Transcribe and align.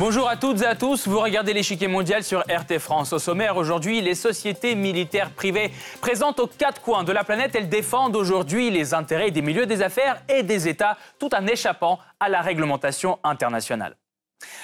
Bonjour 0.00 0.30
à 0.30 0.38
toutes 0.38 0.62
et 0.62 0.66
à 0.66 0.74
tous, 0.74 1.06
vous 1.06 1.20
regardez 1.20 1.52
l'échiquier 1.52 1.86
mondial 1.86 2.24
sur 2.24 2.40
RT 2.40 2.78
France. 2.78 3.12
Au 3.12 3.18
sommaire 3.18 3.58
aujourd'hui, 3.58 4.00
les 4.00 4.14
sociétés 4.14 4.74
militaires 4.74 5.30
privées 5.30 5.70
présentes 6.00 6.40
aux 6.40 6.46
quatre 6.46 6.80
coins 6.80 7.04
de 7.04 7.12
la 7.12 7.22
planète, 7.22 7.54
elles 7.54 7.68
défendent 7.68 8.16
aujourd'hui 8.16 8.70
les 8.70 8.94
intérêts 8.94 9.30
des 9.30 9.42
milieux 9.42 9.66
des 9.66 9.82
affaires 9.82 10.22
et 10.30 10.42
des 10.42 10.68
États 10.68 10.96
tout 11.18 11.34
en 11.34 11.46
échappant 11.46 11.98
à 12.18 12.30
la 12.30 12.40
réglementation 12.40 13.18
internationale. 13.24 13.94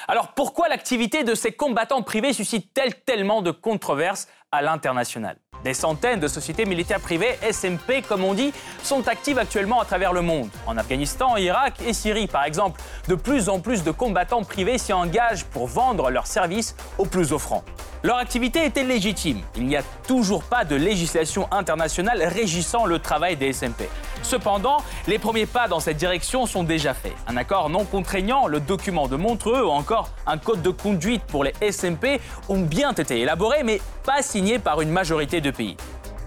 Alors 0.09 0.29
pourquoi 0.29 0.69
l'activité 0.69 1.23
de 1.23 1.35
ces 1.35 1.53
combattants 1.53 2.01
privés 2.01 2.33
suscite-t-elle 2.33 2.95
tellement 3.03 3.43
de 3.43 3.51
controverses 3.51 4.29
à 4.53 4.63
l'international? 4.63 5.37
Des 5.67 5.75
centaines 5.75 6.21
de 6.21 6.29
sociétés 6.29 6.65
militaires 6.65 7.01
privées, 7.01 7.37
SMP 7.43 8.01
comme 8.09 8.23
on 8.23 8.35
dit, 8.35 8.53
sont 8.85 9.09
actives 9.09 9.37
actuellement 9.37 9.81
à 9.81 9.85
travers 9.85 10.13
le 10.13 10.23
monde. 10.23 10.49
En 10.65 10.77
Afghanistan, 10.77 11.37
Irak 11.37 11.75
et 11.85 11.93
Syrie 11.93 12.29
par 12.29 12.45
exemple, 12.45 12.81
de 13.09 13.17
plus 13.17 13.49
en 13.49 13.59
plus 13.59 13.83
de 13.83 13.91
combattants 13.91 14.45
privés 14.45 14.79
s'y 14.79 14.93
engagent 14.93 15.45
pour 15.45 15.67
vendre 15.67 16.11
leurs 16.11 16.29
services 16.29 16.77
aux 16.99 17.05
plus 17.05 17.33
offrants. 17.33 17.65
Leur 18.07 18.19
activité 18.19 18.65
était 18.65 18.85
légitime. 18.85 19.41
Il 19.57 19.67
n'y 19.67 19.77
a 19.77 19.83
toujours 20.07 20.45
pas 20.45 20.65
de 20.65 20.77
législation 20.77 21.49
internationale 21.51 22.23
régissant 22.23 22.87
le 22.87 23.01
travail 23.01 23.35
des 23.35 23.53
SMP. 23.53 23.89
Cependant, 24.23 24.77
les 25.09 25.19
premiers 25.19 25.47
pas 25.47 25.67
dans 25.67 25.81
cette 25.81 25.97
direction 25.97 26.47
sont 26.47 26.63
déjà 26.63 26.95
faits. 26.95 27.17
Un 27.27 27.37
accord 27.37 27.69
non 27.69 27.85
contraignant, 27.85 28.47
le 28.47 28.61
document 28.61 29.09
de 29.09 29.17
Montreux 29.17 29.67
ou 29.67 29.71
encore 29.71 30.11
un 30.25 30.39
code 30.39 30.63
de 30.63 30.71
conduite 30.71 31.25
pour 31.25 31.43
les 31.43 31.53
SMP 31.61 32.21
ont 32.49 32.61
bien 32.61 32.93
été 32.93 33.19
élaborés 33.23 33.65
mais 33.65 33.81
pas 34.05 34.23
signés 34.23 34.61
par 34.61 34.81
une 34.81 34.91
majorité 34.91 35.41
de 35.41 35.51
pays. 35.51 35.77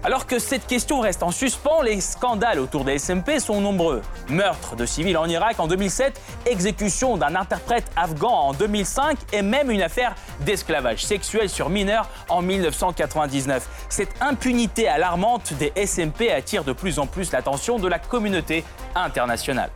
Alors 0.02 0.26
que 0.26 0.38
cette 0.38 0.66
question 0.66 1.00
reste 1.00 1.22
en 1.22 1.30
suspens, 1.30 1.82
les 1.82 2.00
scandales 2.00 2.58
autour 2.58 2.84
des 2.84 2.98
SMP 2.98 3.38
sont 3.38 3.60
nombreux. 3.60 4.00
Meurtre 4.30 4.74
de 4.74 4.86
civils 4.86 5.18
en 5.18 5.26
Irak 5.26 5.60
en 5.60 5.66
2007, 5.66 6.18
exécution 6.46 7.18
d'un 7.18 7.34
interprète 7.34 7.84
afghan 7.96 8.32
en 8.32 8.52
2005 8.54 9.18
et 9.34 9.42
même 9.42 9.70
une 9.70 9.82
affaire 9.82 10.14
d'esclavage 10.40 11.04
sexuel 11.04 11.50
sur 11.50 11.68
mineurs 11.68 12.08
en 12.30 12.40
1999. 12.40 13.86
Cette 13.90 14.14
impunité 14.22 14.88
alarmante 14.88 15.52
des 15.54 15.70
SMP 15.84 16.30
attire 16.30 16.64
de 16.64 16.72
plus 16.72 16.98
en 16.98 17.06
plus 17.06 17.30
l'attention 17.32 17.78
de 17.78 17.86
la 17.86 17.98
communauté 17.98 18.64
internationale. 18.94 19.70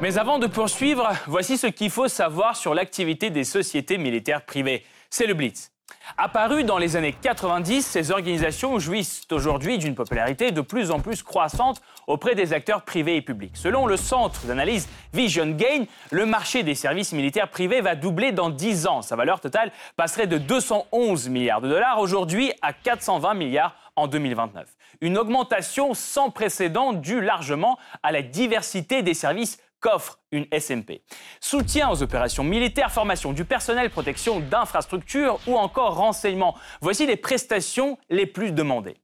Mais 0.00 0.16
avant 0.16 0.38
de 0.38 0.46
poursuivre, 0.46 1.10
voici 1.26 1.58
ce 1.58 1.66
qu'il 1.66 1.90
faut 1.90 2.06
savoir 2.06 2.54
sur 2.54 2.72
l'activité 2.72 3.30
des 3.30 3.42
sociétés 3.42 3.98
militaires 3.98 4.44
privées. 4.44 4.84
C'est 5.10 5.26
le 5.26 5.34
Blitz. 5.34 5.72
Apparu 6.16 6.62
dans 6.62 6.78
les 6.78 6.94
années 6.94 7.14
90, 7.20 7.84
ces 7.84 8.12
organisations 8.12 8.78
jouissent 8.78 9.22
aujourd'hui 9.32 9.76
d'une 9.76 9.96
popularité 9.96 10.52
de 10.52 10.60
plus 10.60 10.92
en 10.92 11.00
plus 11.00 11.24
croissante 11.24 11.82
auprès 12.06 12.36
des 12.36 12.52
acteurs 12.52 12.82
privés 12.82 13.16
et 13.16 13.22
publics. 13.22 13.56
Selon 13.56 13.86
le 13.86 13.96
centre 13.96 14.46
d'analyse 14.46 14.88
Vision 15.12 15.50
Gain, 15.50 15.84
le 16.12 16.26
marché 16.26 16.62
des 16.62 16.76
services 16.76 17.12
militaires 17.12 17.50
privés 17.50 17.80
va 17.80 17.96
doubler 17.96 18.30
dans 18.30 18.50
10 18.50 18.86
ans. 18.86 19.02
Sa 19.02 19.16
valeur 19.16 19.40
totale 19.40 19.72
passerait 19.96 20.28
de 20.28 20.38
211 20.38 21.28
milliards 21.28 21.60
de 21.60 21.68
dollars 21.68 21.98
aujourd'hui 21.98 22.52
à 22.62 22.72
420 22.72 23.34
milliards 23.34 23.74
en 23.96 24.06
2029. 24.06 24.68
Une 25.00 25.18
augmentation 25.18 25.92
sans 25.92 26.30
précédent 26.30 26.92
due 26.92 27.20
largement 27.20 27.78
à 28.04 28.12
la 28.12 28.22
diversité 28.22 29.02
des 29.02 29.14
services 29.14 29.58
qu'offre 29.80 30.18
une 30.32 30.46
SMP. 30.52 31.02
Soutien 31.40 31.90
aux 31.90 32.02
opérations 32.02 32.44
militaires, 32.44 32.92
formation 32.92 33.32
du 33.32 33.44
personnel, 33.44 33.90
protection 33.90 34.40
d'infrastructures 34.40 35.38
ou 35.46 35.56
encore 35.56 35.94
renseignement. 35.94 36.56
Voici 36.80 37.06
les 37.06 37.16
prestations 37.16 37.98
les 38.10 38.26
plus 38.26 38.52
demandées. 38.52 38.96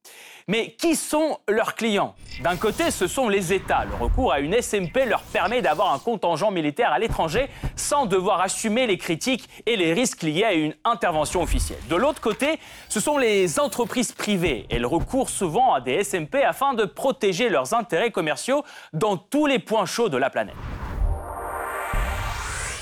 Mais 0.47 0.73
qui 0.73 0.95
sont 0.95 1.39
leurs 1.49 1.75
clients? 1.75 2.15
D'un 2.43 2.57
côté, 2.57 2.91
ce 2.91 3.07
sont 3.07 3.31
les 3.31 3.55
États. 3.55 3.87
Le 3.87 3.95
recours 3.95 4.31
à 4.31 4.41
une 4.41 4.53
SMP 4.61 5.07
leur 5.07 5.23
permet 5.23 5.63
d'avoir 5.63 5.95
un 5.95 5.99
contingent 5.99 6.51
militaire 6.51 6.93
à 6.93 6.99
l'étranger 6.99 7.49
sans 7.77 8.05
devoir 8.05 8.43
assumer 8.43 8.87
les 8.87 8.99
critiques 8.99 9.49
et 9.65 9.77
les 9.77 9.95
risques 9.95 10.23
liés 10.23 10.45
à 10.45 10.53
une 10.53 10.75
intervention 10.85 11.41
officielle. 11.41 11.79
De 11.89 11.97
l'autre 11.97 12.21
côté, 12.21 12.59
ce 12.91 13.01
sont 13.01 13.17
les 13.17 13.59
entreprises 13.59 14.13
privées. 14.13 14.67
Elles 14.69 14.85
recourent 14.85 15.31
souvent 15.31 15.73
à 15.73 15.81
des 15.81 16.05
SMP 16.05 16.45
afin 16.45 16.75
de 16.75 16.85
protéger 16.85 17.49
leurs 17.49 17.73
intérêts 17.73 18.11
commerciaux 18.11 18.65
dans 18.93 19.17
tous 19.17 19.47
les 19.47 19.59
points 19.59 19.87
chauds 19.87 20.11
de 20.11 20.19
la 20.19 20.29
planète. 20.29 20.57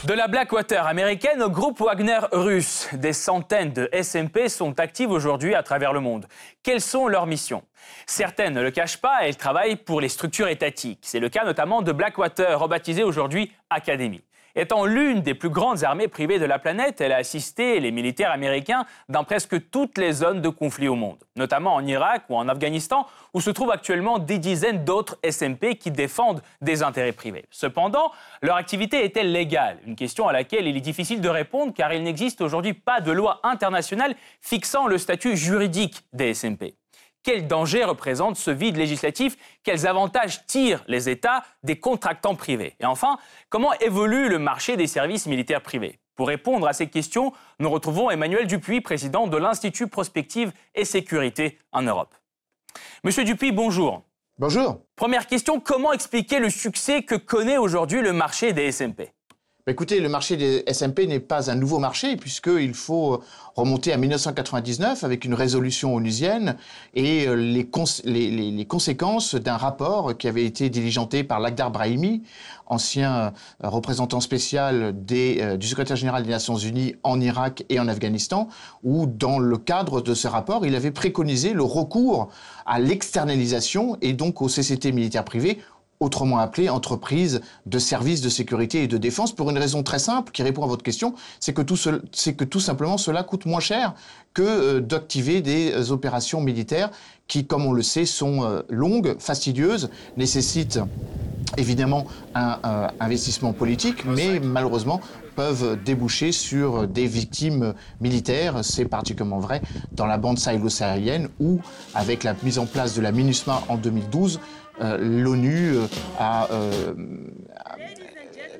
De 0.04 0.14
la 0.14 0.26
Blackwater 0.26 0.84
américaine 0.84 1.40
au 1.44 1.48
groupe 1.48 1.78
Wagner 1.78 2.18
russe, 2.32 2.88
des 2.92 3.12
centaines 3.12 3.72
de 3.72 3.88
SMP 3.92 4.48
sont 4.48 4.80
actives 4.80 5.12
aujourd'hui 5.12 5.54
à 5.54 5.62
travers 5.62 5.92
le 5.92 6.00
monde. 6.00 6.26
Quelles 6.64 6.80
sont 6.80 7.06
leurs 7.06 7.26
missions? 7.26 7.62
Certaines 8.06 8.54
ne 8.54 8.62
le 8.62 8.72
cachent 8.72 9.00
pas, 9.00 9.20
elles 9.22 9.36
travaillent 9.36 9.76
pour 9.76 10.00
les 10.00 10.08
structures 10.08 10.48
étatiques. 10.48 10.98
C'est 11.02 11.20
le 11.20 11.28
cas 11.28 11.44
notamment 11.44 11.82
de 11.82 11.92
Blackwater, 11.92 12.58
rebaptisé 12.58 13.04
aujourd'hui 13.04 13.52
Academy. 13.70 14.22
Étant 14.54 14.84
l'une 14.84 15.22
des 15.22 15.34
plus 15.34 15.48
grandes 15.48 15.82
armées 15.82 16.08
privées 16.08 16.38
de 16.38 16.44
la 16.44 16.58
planète, 16.58 17.00
elle 17.00 17.12
a 17.12 17.16
assisté 17.16 17.80
les 17.80 17.90
militaires 17.90 18.30
américains 18.30 18.84
dans 19.08 19.24
presque 19.24 19.70
toutes 19.70 19.96
les 19.96 20.12
zones 20.12 20.42
de 20.42 20.48
conflit 20.50 20.88
au 20.88 20.94
monde, 20.94 21.18
notamment 21.36 21.74
en 21.74 21.86
Irak 21.86 22.24
ou 22.28 22.36
en 22.36 22.48
Afghanistan, 22.48 23.06
où 23.32 23.40
se 23.40 23.48
trouvent 23.50 23.70
actuellement 23.70 24.18
des 24.18 24.38
dizaines 24.38 24.84
d'autres 24.84 25.18
SMP 25.24 25.76
qui 25.76 25.90
défendent 25.90 26.42
des 26.60 26.82
intérêts 26.82 27.12
privés. 27.12 27.46
Cependant, 27.50 28.12
leur 28.42 28.56
activité 28.56 29.04
est-elle 29.04 29.32
légale? 29.32 29.78
Une 29.86 29.96
question 29.96 30.28
à 30.28 30.32
laquelle 30.32 30.66
il 30.66 30.76
est 30.76 30.80
difficile 30.80 31.22
de 31.22 31.28
répondre 31.30 31.72
car 31.74 31.94
il 31.94 32.02
n'existe 32.02 32.42
aujourd'hui 32.42 32.74
pas 32.74 33.00
de 33.00 33.10
loi 33.10 33.40
internationale 33.44 34.14
fixant 34.42 34.86
le 34.86 34.98
statut 34.98 35.36
juridique 35.36 36.04
des 36.12 36.34
SMP. 36.34 36.74
Quel 37.22 37.46
danger 37.46 37.84
représente 37.84 38.36
ce 38.36 38.50
vide 38.50 38.76
législatif 38.76 39.36
Quels 39.62 39.86
avantages 39.86 40.44
tirent 40.46 40.82
les 40.88 41.08
États 41.08 41.44
des 41.62 41.78
contractants 41.78 42.34
privés 42.34 42.74
Et 42.80 42.86
enfin, 42.86 43.16
comment 43.48 43.72
évolue 43.74 44.28
le 44.28 44.38
marché 44.38 44.76
des 44.76 44.88
services 44.88 45.26
militaires 45.26 45.62
privés? 45.62 46.00
Pour 46.16 46.28
répondre 46.28 46.66
à 46.66 46.72
ces 46.72 46.88
questions, 46.88 47.32
nous 47.58 47.70
retrouvons 47.70 48.10
Emmanuel 48.10 48.46
Dupuis, 48.46 48.80
président 48.80 49.28
de 49.28 49.36
l'Institut 49.36 49.86
Prospective 49.86 50.52
et 50.74 50.84
Sécurité 50.84 51.58
en 51.70 51.82
Europe. 51.82 52.14
Monsieur 53.04 53.24
Dupuis, 53.24 53.52
bonjour. 53.52 54.02
Bonjour. 54.38 54.80
Première 54.96 55.26
question, 55.26 55.60
comment 55.60 55.92
expliquer 55.92 56.40
le 56.40 56.50
succès 56.50 57.02
que 57.02 57.14
connaît 57.14 57.58
aujourd'hui 57.58 58.00
le 58.00 58.12
marché 58.12 58.52
des 58.52 58.72
SMP 58.72 59.12
bah, 59.64 59.70
écoutez, 59.70 60.00
le 60.00 60.08
marché 60.08 60.36
des 60.36 60.64
SMP 60.66 61.06
n'est 61.06 61.20
pas 61.20 61.48
un 61.48 61.54
nouveau 61.54 61.78
marché 61.78 62.16
puisqu'il 62.16 62.74
faut 62.74 63.22
remonter 63.54 63.92
à 63.92 63.96
1999 63.96 65.04
avec 65.04 65.24
une 65.24 65.34
résolution 65.34 65.94
onusienne 65.94 66.56
et 66.94 67.28
euh, 67.28 67.34
les, 67.34 68.66
conséquences 68.66 69.36
d'un 69.36 69.56
rapport 69.56 70.16
qui 70.18 70.26
avait 70.26 70.44
été 70.44 70.68
diligenté 70.68 71.22
par 71.22 71.38
Lagdar 71.38 71.70
Brahimi, 71.70 72.24
ancien 72.66 73.32
euh, 73.62 73.68
représentant 73.68 74.18
spécial 74.18 74.96
euh, 75.12 75.56
du 75.56 75.66
secrétaire 75.68 75.96
général 75.96 76.24
des 76.24 76.30
Nations 76.30 76.56
Unies 76.56 76.96
en 77.04 77.20
Irak 77.20 77.64
et 77.68 77.78
en 77.78 77.86
Afghanistan, 77.86 78.48
où 78.82 79.06
dans 79.06 79.38
le 79.38 79.58
cadre 79.58 80.00
de 80.00 80.12
ce 80.12 80.26
rapport, 80.26 80.66
il 80.66 80.74
avait 80.74 80.90
préconisé 80.90 81.52
le 81.52 81.62
recours 81.62 82.30
à 82.66 82.80
l'externalisation 82.80 83.96
et 84.00 84.12
donc 84.12 84.42
aux 84.42 84.48
CCT 84.48 84.90
militaires 84.90 85.24
privés 85.24 85.60
autrement 86.02 86.38
appelée 86.38 86.68
entreprise 86.68 87.40
de 87.66 87.78
services 87.78 88.20
de 88.20 88.28
sécurité 88.28 88.82
et 88.82 88.88
de 88.88 88.98
défense, 88.98 89.32
pour 89.32 89.50
une 89.50 89.58
raison 89.58 89.82
très 89.82 89.98
simple 89.98 90.32
qui 90.32 90.42
répond 90.42 90.64
à 90.64 90.66
votre 90.66 90.82
question, 90.82 91.14
c'est 91.40 91.52
que, 91.52 91.62
tout 91.62 91.78
c'est 92.12 92.34
que 92.34 92.44
tout 92.44 92.60
simplement 92.60 92.98
cela 92.98 93.22
coûte 93.22 93.46
moins 93.46 93.60
cher 93.60 93.94
que 94.34 94.42
euh, 94.42 94.80
d'activer 94.80 95.40
des 95.40 95.92
opérations 95.92 96.40
militaires 96.40 96.90
qui, 97.28 97.46
comme 97.46 97.64
on 97.64 97.72
le 97.72 97.82
sait, 97.82 98.04
sont 98.04 98.42
euh, 98.42 98.62
longues, 98.68 99.16
fastidieuses, 99.18 99.90
nécessitent 100.16 100.80
évidemment 101.56 102.06
un, 102.34 102.88
investissement 103.00 103.52
politique, 103.52 104.04
mais 104.04 104.40
malheureusement 104.40 105.00
peuvent 105.34 105.78
déboucher 105.82 106.32
sur 106.32 106.86
des 106.86 107.06
victimes 107.06 107.74
militaires. 108.00 108.64
C'est 108.64 108.84
particulièrement 108.84 109.40
vrai 109.40 109.62
dans 109.92 110.06
la 110.06 110.18
bande 110.18 110.38
sahélo-saharienne 110.38 111.28
où, 111.40 111.60
avec 111.94 112.24
la 112.24 112.34
mise 112.42 112.58
en 112.58 112.66
place 112.66 112.94
de 112.94 113.00
la 113.00 113.12
MINUSMA 113.12 113.62
en 113.68 113.76
2012, 113.76 114.40
euh, 114.80 114.96
l'ONU 114.98 115.76
euh, 116.20 116.94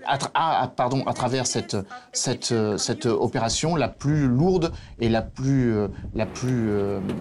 a, 0.07 0.65
euh, 0.65 0.67
pardon, 0.69 1.05
à 1.07 1.13
travers 1.13 1.47
cette, 1.47 1.77
cette, 2.13 2.55
cette 2.77 3.07
opération 3.07 3.77
la 3.77 3.89
plus 3.89 4.27
lourde 4.27 4.73
et 5.01 5.09
la 5.09 5.23
plus, 5.23 5.75
la 6.15 6.27
plus, 6.27 6.71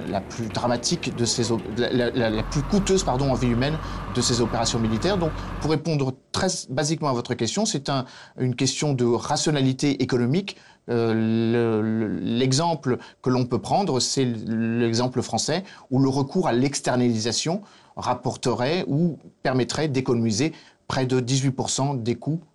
la 0.08 0.22
plus 0.22 0.48
dramatique 0.48 1.16
de 1.16 1.26
ces, 1.26 1.54
la, 1.78 2.44
plus 2.44 2.62
coûteuse 2.64 3.04
pardon, 3.04 3.32
en 3.32 3.36
vie 3.36 3.48
humaine 3.48 3.78
de 4.16 4.22
ces 4.22 4.42
opérations 4.42 4.80
militaires. 4.80 5.18
Donc, 5.18 5.32
pour 5.62 5.72
répondre 5.72 6.14
très 6.32 6.48
basiquement 6.70 7.10
à 7.10 7.14
votre 7.14 7.34
question, 7.34 7.66
c'est 7.66 7.90
un, 7.90 8.06
une 8.40 8.56
question 8.56 8.94
de 8.94 9.06
rationalité 9.06 10.02
économique. 10.04 10.58
L'exemple 10.88 12.98
que 13.22 13.30
l'on 13.30 13.46
peut 13.46 13.60
prendre, 13.60 14.00
c'est 14.00 14.26
l'exemple 14.26 15.22
français 15.22 15.64
où 15.90 16.00
le 16.00 16.10
recours 16.10 16.48
à 16.48 16.54
l'externalisation 16.54 17.62
rapporterait 17.96 18.84
ou 18.88 19.18
permettrait 19.44 19.88
d'économiser 19.88 20.54
près 20.88 21.06
de 21.06 21.22
18% 21.22 22.04
des 22.04 22.16
coûts 22.16 22.42
euh, 22.42 22.51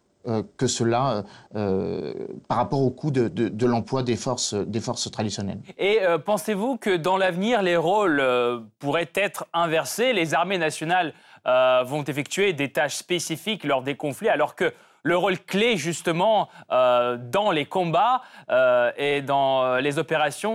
que 0.57 0.67
cela 0.67 1.25
euh, 1.55 2.13
par 2.49 2.59
rapport 2.59 2.83
au 2.83 2.91
coût 2.91 3.11
de, 3.11 3.67
l'emploi 3.67 4.03
des 4.03 4.17
forces, 4.17 4.55
traditionnelles. 5.13 5.61
Et 5.79 6.01
euh, 6.03 6.19
pensez-vous 6.19 6.77
que 6.77 6.97
dans 6.97 7.17
l'avenir, 7.17 7.63
les 7.63 7.77
rôles 7.77 8.23
pourraient 8.79 9.11
être 9.15 9.47
inversés? 9.53 10.13
Les 10.13 10.35
armées 10.35 10.59
nationales 10.59 11.13
vont 11.45 12.03
effectuer 12.03 12.53
des 12.53 12.73
tâches 12.73 12.97
spécifiques 12.97 13.65
lors 13.65 13.83
des 13.83 13.95
conflits, 13.95 14.29
alors 14.29 14.57
que 14.57 14.73
le 15.07 15.17
rôle 15.17 15.39
clé 15.39 15.77
justement 15.77 16.49
euh, 16.73 17.17
dans 17.17 17.53
les 17.53 17.65
combats 17.65 18.23
euh, 18.51 18.91
et 18.97 19.23
dans 19.23 19.63
euh, 19.63 19.81
les 19.81 19.99
opérations 19.99 20.47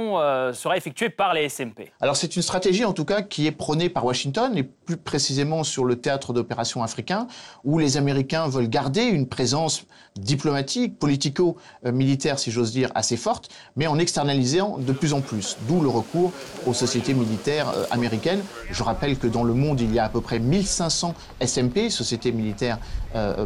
sera 0.53 0.75
effectué 0.75 1.09
par 1.09 1.33
les 1.33 1.47
SMP. 1.47 1.91
Alors 2.01 2.17
c'est 2.17 2.35
une 2.35 2.41
stratégie 2.41 2.83
en 2.83 2.93
tout 2.93 3.05
cas 3.05 3.21
qui 3.21 3.47
est 3.47 3.51
prônée 3.51 3.89
par 3.89 4.03
Washington 4.05 4.57
et 4.57 4.63
plus 4.63 4.97
précisément 4.97 5.63
sur 5.63 5.85
le 5.85 5.95
théâtre 5.95 6.33
d'opérations 6.33 6.83
africain 6.83 7.27
où 7.63 7.79
les 7.79 7.95
Américains 7.95 8.47
veulent 8.47 8.69
garder 8.69 9.03
une 9.03 9.27
présence 9.27 9.85
diplomatique, 10.17 10.99
politico-militaire 10.99 12.37
si 12.37 12.51
j'ose 12.51 12.73
dire 12.73 12.89
assez 12.95 13.15
forte, 13.15 13.49
mais 13.77 13.87
en 13.87 13.97
externalisant 13.97 14.77
de 14.77 14.91
plus 14.91 15.13
en 15.13 15.21
plus, 15.21 15.57
d'où 15.67 15.79
le 15.81 15.87
recours 15.87 16.33
aux 16.65 16.73
sociétés 16.73 17.13
militaires 17.13 17.67
américaines. 17.91 18.41
Je 18.69 18.83
rappelle 18.83 19.17
que 19.17 19.27
dans 19.27 19.44
le 19.44 19.53
monde 19.53 19.79
il 19.79 19.94
y 19.94 19.99
a 19.99 20.05
à 20.05 20.09
peu 20.09 20.19
près 20.19 20.39
1500 20.39 21.15
SMP, 21.39 21.89
sociétés 21.89 22.33
militaires 22.33 22.79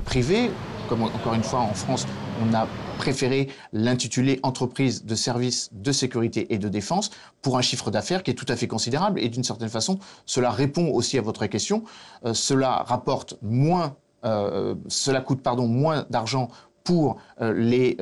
privées 0.05 0.49
encore 1.03 1.33
une 1.33 1.43
fois 1.43 1.59
en 1.59 1.73
France, 1.73 2.05
on 2.43 2.53
a 2.53 2.67
préféré 2.97 3.49
l'intituler 3.73 4.39
entreprise 4.43 5.05
de 5.05 5.15
services 5.15 5.69
de 5.73 5.91
sécurité 5.91 6.53
et 6.53 6.57
de 6.57 6.69
défense 6.69 7.11
pour 7.41 7.57
un 7.57 7.61
chiffre 7.61 7.91
d'affaires 7.91 8.23
qui 8.23 8.31
est 8.31 8.35
tout 8.35 8.45
à 8.47 8.55
fait 8.55 8.67
considérable 8.67 9.19
et 9.19 9.29
d'une 9.29 9.43
certaine 9.43 9.69
façon, 9.69 9.99
cela 10.25 10.49
répond 10.49 10.87
aussi 10.91 11.17
à 11.17 11.21
votre 11.21 11.45
question. 11.47 11.83
Euh, 12.25 12.33
cela 12.33 12.83
rapporte 12.87 13.37
moins, 13.41 13.95
euh, 14.23 14.75
cela 14.87 15.21
coûte 15.21 15.41
pardon 15.41 15.67
moins 15.67 16.05
d'argent 16.09 16.49
pour 16.83 17.17
euh, 17.41 17.53
les, 17.53 17.97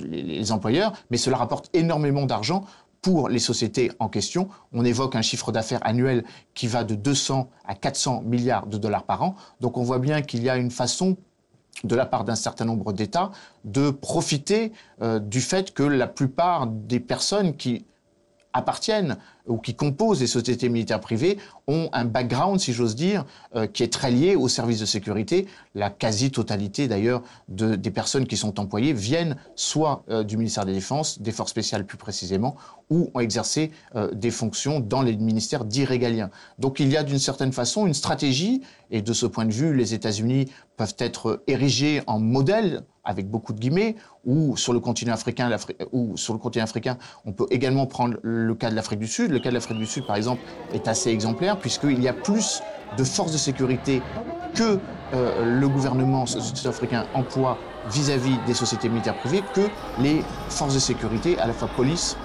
les 0.00 0.52
employeurs, 0.52 0.92
mais 1.10 1.16
cela 1.16 1.36
rapporte 1.36 1.68
énormément 1.74 2.26
d'argent 2.26 2.64
pour 3.02 3.28
les 3.28 3.38
sociétés 3.38 3.92
en 4.00 4.08
question. 4.08 4.48
On 4.72 4.84
évoque 4.84 5.14
un 5.14 5.22
chiffre 5.22 5.52
d'affaires 5.52 5.80
annuel 5.82 6.24
qui 6.54 6.66
va 6.66 6.84
de 6.84 6.94
200 6.94 7.48
à 7.64 7.74
400 7.74 8.22
milliards 8.24 8.66
de 8.66 8.78
dollars 8.78 9.04
par 9.04 9.22
an. 9.22 9.34
Donc 9.60 9.76
on 9.76 9.82
voit 9.82 9.98
bien 9.98 10.22
qu'il 10.22 10.42
y 10.42 10.50
a 10.50 10.56
une 10.56 10.70
façon 10.70 11.16
de 11.84 11.94
la 11.94 12.06
part 12.06 12.24
d'un 12.24 12.34
certain 12.34 12.64
nombre 12.64 12.92
d'États 12.92 13.30
de 13.64 13.90
profiter 13.90 14.72
euh, 15.02 15.18
du 15.18 15.40
fait 15.40 15.72
que 15.72 15.82
la 15.82 16.06
plupart 16.06 16.66
des 16.66 17.00
personnes 17.00 17.56
qui 17.56 17.84
appartiennent 18.52 19.16
ou 19.48 19.58
qui 19.58 19.74
composent 19.74 20.20
les 20.20 20.26
sociétés 20.26 20.68
militaires 20.68 21.00
privées 21.00 21.38
ont 21.66 21.88
un 21.92 22.04
background, 22.04 22.60
si 22.60 22.72
j'ose 22.72 22.94
dire, 22.94 23.24
euh, 23.54 23.66
qui 23.66 23.82
est 23.82 23.92
très 23.92 24.10
lié 24.10 24.36
aux 24.36 24.48
services 24.48 24.80
de 24.80 24.86
sécurité. 24.86 25.46
La 25.74 25.90
quasi-totalité, 25.90 26.88
d'ailleurs, 26.88 27.22
de, 27.48 27.74
des 27.74 27.90
personnes 27.90 28.26
qui 28.26 28.36
sont 28.36 28.60
employées 28.60 28.92
viennent 28.92 29.36
soit 29.54 30.04
euh, 30.08 30.22
du 30.22 30.36
ministère 30.36 30.64
des 30.64 30.72
Défenses, 30.72 31.20
des 31.20 31.32
forces 31.32 31.50
spéciales 31.50 31.84
plus 31.84 31.98
précisément, 31.98 32.56
ou 32.90 33.10
ont 33.14 33.20
exercé 33.20 33.70
euh, 33.96 34.10
des 34.12 34.30
fonctions 34.30 34.80
dans 34.80 35.02
les 35.02 35.16
ministères 35.16 35.64
dits 35.64 35.84
régaliens. 35.84 36.30
Donc 36.58 36.80
il 36.80 36.90
y 36.90 36.96
a 36.96 37.02
d'une 37.02 37.18
certaine 37.18 37.52
façon 37.52 37.86
une 37.86 37.94
stratégie, 37.94 38.62
et 38.90 39.02
de 39.02 39.12
ce 39.12 39.26
point 39.26 39.44
de 39.44 39.52
vue, 39.52 39.74
les 39.74 39.92
États-Unis 39.92 40.46
peuvent 40.76 40.96
être 40.98 41.42
érigés 41.46 42.02
en 42.06 42.18
modèle 42.18 42.84
avec 43.04 43.30
beaucoup 43.30 43.54
de 43.54 43.58
guillemets, 43.58 43.96
ou 44.26 44.54
sur 44.58 44.74
le 44.74 44.80
continent 44.80 45.14
africain, 45.14 45.50
ou 45.92 46.16
sur 46.18 46.34
le 46.34 46.38
continent 46.38 46.64
africain, 46.64 46.98
on 47.24 47.32
peut 47.32 47.46
également 47.50 47.86
prendre 47.86 48.18
le 48.22 48.54
cas 48.54 48.68
de 48.68 48.74
l'Afrique 48.74 48.98
du 48.98 49.06
Sud. 49.06 49.32
Le 49.38 49.44
cas 49.44 49.50
de 49.50 49.54
l'Afrique 49.54 49.78
du 49.78 49.86
Sud, 49.86 50.04
par 50.04 50.16
exemple, 50.16 50.42
est 50.74 50.88
assez 50.88 51.10
exemplaire 51.10 51.58
puisqu'il 51.58 52.02
y 52.02 52.08
a 52.08 52.12
plus 52.12 52.60
de 52.96 53.04
forces 53.04 53.30
de 53.30 53.38
sécurité 53.38 54.02
que 54.52 54.80
euh, 55.14 55.60
le 55.60 55.68
gouvernement 55.68 56.26
sud-africain 56.26 57.06
emploie 57.14 57.56
vis-à-vis 57.88 58.36
des 58.48 58.54
sociétés 58.54 58.88
militaires 58.88 59.16
privées 59.16 59.44
que 59.54 59.68
les 60.00 60.24
forces 60.48 60.74
de 60.74 60.80
sécurité, 60.80 61.38
à 61.38 61.46
la 61.46 61.52
fois 61.52 61.68
police 61.68 62.16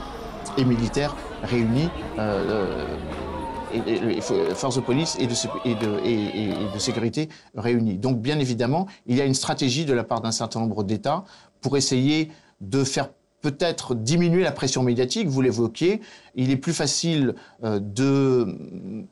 et 0.58 0.66
militaires 0.66 1.16
réunies. 1.44 1.90
Euh, 2.18 2.84
et, 3.76 4.22
forces 4.56 4.78
de 4.78 4.82
police 4.82 5.16
et, 5.20 5.28
de, 5.28 6.80
sécurité 6.80 7.30
réunies. 7.56 8.00
Donc, 8.00 8.22
bien 8.22 8.40
évidemment, 8.40 8.88
il 9.06 9.18
y 9.18 9.22
a 9.22 9.26
une 9.26 9.36
stratégie 9.36 9.86
de 9.86 9.94
la 9.94 10.04
part 10.04 10.22
d'un 10.22 10.32
certain 10.32 10.60
nombre 10.60 10.84
d'États 10.84 11.26
pour 11.62 11.78
essayer 11.78 12.32
de 12.62 12.84
faire 12.84 13.10
peut-être 13.44 13.94
diminuer 13.94 14.42
la 14.42 14.54
pression 14.54 14.82
médiatique, 14.82 15.28
vous 15.28 15.42
l'évoquiez. 15.42 16.02
Il 16.34 16.50
est 16.50 16.58
plus 16.58 16.74
facile 16.74 17.36
euh, 17.64 17.80
de 17.80 19.06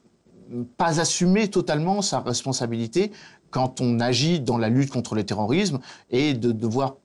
pas 0.78 1.00
assumer 1.00 1.50
totalement 1.50 2.02
sa 2.02 2.22
responsabilité 2.22 3.12
quand 3.52 3.82
on 3.82 4.00
agit 4.00 4.40
dans 4.40 4.58
la 4.58 4.70
lutte 4.70 4.90
contre 4.90 5.16
le 5.16 5.26
terrorisme 5.26 5.80
et 6.10 6.34
de 6.34 6.52
devoir 6.52 6.96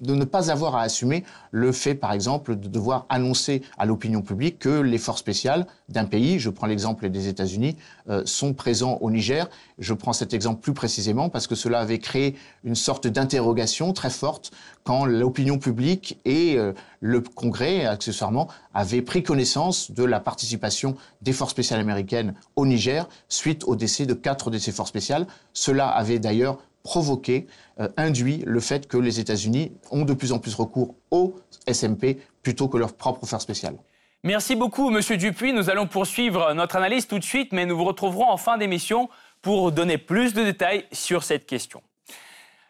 de 0.00 0.14
ne 0.14 0.24
pas 0.24 0.50
avoir 0.50 0.76
à 0.76 0.82
assumer 0.82 1.24
le 1.50 1.72
fait, 1.72 1.94
par 1.94 2.12
exemple, 2.12 2.56
de 2.56 2.68
devoir 2.68 3.06
annoncer 3.08 3.62
à 3.78 3.86
l'opinion 3.86 4.22
publique 4.22 4.58
que 4.58 4.80
les 4.80 4.98
forces 4.98 5.20
spéciales 5.20 5.66
d'un 5.88 6.04
pays, 6.04 6.38
je 6.38 6.50
prends 6.50 6.66
l'exemple 6.66 7.08
des 7.08 7.28
États-Unis, 7.28 7.76
euh, 8.08 8.22
sont 8.26 8.52
présents 8.52 8.98
au 9.00 9.10
Niger. 9.10 9.48
Je 9.78 9.94
prends 9.94 10.12
cet 10.12 10.34
exemple 10.34 10.60
plus 10.60 10.74
précisément 10.74 11.28
parce 11.28 11.46
que 11.46 11.54
cela 11.54 11.80
avait 11.80 11.98
créé 11.98 12.36
une 12.64 12.74
sorte 12.74 13.06
d'interrogation 13.06 13.92
très 13.92 14.10
forte 14.10 14.50
quand 14.84 15.04
l'opinion 15.04 15.58
publique 15.58 16.18
et 16.24 16.56
euh, 16.56 16.72
le 17.00 17.20
Congrès, 17.20 17.86
accessoirement, 17.86 18.48
avaient 18.74 19.02
pris 19.02 19.22
connaissance 19.22 19.90
de 19.90 20.04
la 20.04 20.20
participation 20.20 20.96
des 21.22 21.32
forces 21.32 21.52
spéciales 21.52 21.80
américaines 21.80 22.34
au 22.56 22.66
Niger 22.66 23.08
suite 23.28 23.64
au 23.64 23.76
décès 23.76 24.06
de 24.06 24.14
quatre 24.14 24.50
de 24.50 24.58
ces 24.58 24.72
forces 24.72 24.90
spéciales. 24.90 25.26
Cela 25.52 25.88
avait 25.88 26.18
d'ailleurs 26.18 26.58
provoqué, 26.86 27.48
euh, 27.80 27.88
induit 27.96 28.44
le 28.46 28.60
fait 28.60 28.86
que 28.86 28.96
les 28.96 29.18
États-Unis 29.18 29.72
ont 29.90 30.04
de 30.04 30.14
plus 30.14 30.30
en 30.30 30.38
plus 30.38 30.54
recours 30.54 30.94
au 31.10 31.34
SMP 31.66 32.18
plutôt 32.42 32.68
que 32.68 32.78
leur 32.78 32.92
propre 32.94 33.24
affaire 33.24 33.40
spéciale. 33.40 33.76
Merci 34.22 34.54
beaucoup, 34.54 34.90
Monsieur 34.90 35.16
Dupuis. 35.16 35.52
Nous 35.52 35.68
allons 35.68 35.88
poursuivre 35.88 36.54
notre 36.54 36.76
analyse 36.76 37.08
tout 37.08 37.18
de 37.18 37.24
suite, 37.24 37.52
mais 37.52 37.66
nous 37.66 37.76
vous 37.76 37.84
retrouverons 37.84 38.30
en 38.30 38.36
fin 38.36 38.56
d'émission 38.56 39.08
pour 39.42 39.72
donner 39.72 39.98
plus 39.98 40.32
de 40.32 40.44
détails 40.44 40.84
sur 40.92 41.24
cette 41.24 41.46
question. 41.46 41.82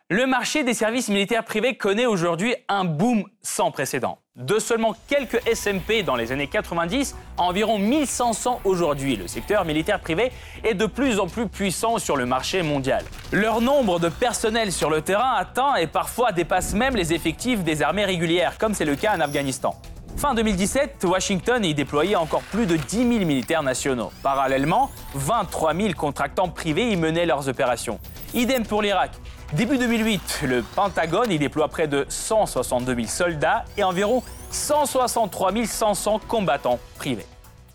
Le 0.09 0.25
marché 0.25 0.63
des 0.63 0.73
services 0.73 1.09
militaires 1.09 1.43
privés 1.43 1.75
connaît 1.75 2.07
aujourd'hui 2.07 2.55
un 2.69 2.85
boom 2.85 3.25
sans 3.43 3.73
précédent. 3.73 4.19
De 4.37 4.61
seulement 4.61 4.95
quelques 5.09 5.41
SMP 5.53 6.05
dans 6.05 6.15
les 6.15 6.31
années 6.31 6.47
90 6.47 7.17
à 7.37 7.43
environ 7.43 7.77
1500 7.81 8.61
aujourd'hui, 8.63 9.17
le 9.17 9.27
secteur 9.27 9.65
militaire 9.65 9.99
privé 9.99 10.31
est 10.63 10.75
de 10.75 10.87
plus 10.87 11.19
en 11.19 11.27
plus 11.27 11.49
puissant 11.49 11.99
sur 11.99 12.17
le 12.17 12.25
marché 12.25 12.63
mondial. 12.63 13.05
Leur 13.33 13.61
nombre 13.61 13.99
de 13.99 14.09
personnel 14.09 14.71
sur 14.71 14.91
le 14.91 15.03
terrain 15.03 15.35
atteint 15.35 15.75
et 15.75 15.89
parfois 15.89 16.31
dépasse 16.31 16.73
même 16.73 16.95
les 16.95 17.13
effectifs 17.13 17.65
des 17.65 17.83
armées 17.83 18.05
régulières, 18.05 18.59
comme 18.59 18.75
c'est 18.75 18.85
le 18.85 18.95
cas 18.95 19.17
en 19.17 19.21
Afghanistan. 19.21 19.75
Fin 20.17 20.35
2017, 20.35 21.03
Washington 21.03 21.65
y 21.65 21.75
déployait 21.75 22.15
encore 22.15 22.43
plus 22.43 22.67
de 22.67 22.77
10 22.77 22.97
000 22.97 23.09
militaires 23.25 23.65
nationaux. 23.65 24.13
Parallèlement, 24.23 24.93
23 25.15 25.75
000 25.75 25.95
contractants 25.95 26.49
privés 26.49 26.93
y 26.93 26.97
menaient 26.97 27.27
leurs 27.27 27.49
opérations. 27.49 27.99
Idem 28.35 28.65
pour 28.65 28.83
l'Irak. 28.83 29.11
Début 29.53 29.79
2008, 29.79 30.41
le 30.43 30.63
Pentagone 30.63 31.31
y 31.31 31.39
déploie 31.39 31.69
près 31.69 31.87
de 31.87 32.05
162 32.09 32.97
000 32.97 33.07
soldats 33.07 33.65
et 33.77 33.85
environ 33.85 34.25
163 34.51 35.53
500 35.65 36.21
combattants 36.27 36.81
privés. 36.97 37.27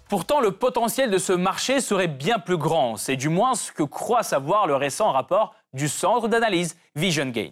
Pourtant, 0.09 0.41
le 0.41 0.51
potentiel 0.51 1.09
de 1.09 1.17
ce 1.17 1.31
marché 1.31 1.79
serait 1.79 2.09
bien 2.09 2.39
plus 2.39 2.57
grand. 2.57 2.97
C'est 2.97 3.15
du 3.15 3.29
moins 3.29 3.55
ce 3.55 3.71
que 3.71 3.83
croit 3.83 4.21
savoir 4.21 4.67
le 4.67 4.75
récent 4.75 5.13
rapport 5.13 5.55
du 5.73 5.87
centre 5.87 6.27
d'analyse 6.27 6.75
Vision 6.97 7.27
Gain. 7.27 7.51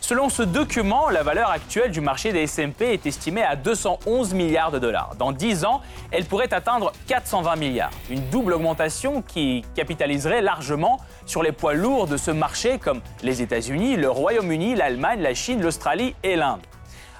Selon 0.00 0.28
ce 0.28 0.42
document, 0.42 1.08
la 1.08 1.22
valeur 1.22 1.48
actuelle 1.48 1.90
du 1.90 2.02
marché 2.02 2.32
des 2.32 2.46
SMP 2.46 2.82
est 2.82 3.06
estimée 3.06 3.42
à 3.42 3.56
211 3.56 4.34
milliards 4.34 4.70
de 4.70 4.78
dollars. 4.78 5.14
Dans 5.16 5.32
10 5.32 5.64
ans, 5.64 5.80
elle 6.10 6.26
pourrait 6.26 6.52
atteindre 6.52 6.92
420 7.06 7.56
milliards. 7.56 7.92
Une 8.10 8.28
double 8.28 8.52
augmentation 8.52 9.22
qui 9.22 9.64
capitaliserait 9.74 10.42
largement 10.42 11.00
sur 11.26 11.42
les 11.42 11.52
poids 11.52 11.74
lourds 11.74 12.06
de 12.06 12.16
ce 12.16 12.30
marché 12.30 12.78
comme 12.78 13.00
les 13.22 13.42
États-Unis, 13.42 13.96
le 13.96 14.10
Royaume-Uni, 14.10 14.74
l'Allemagne, 14.74 15.20
la 15.20 15.34
Chine, 15.34 15.62
l'Australie 15.62 16.14
et 16.22 16.36
l'Inde. 16.36 16.62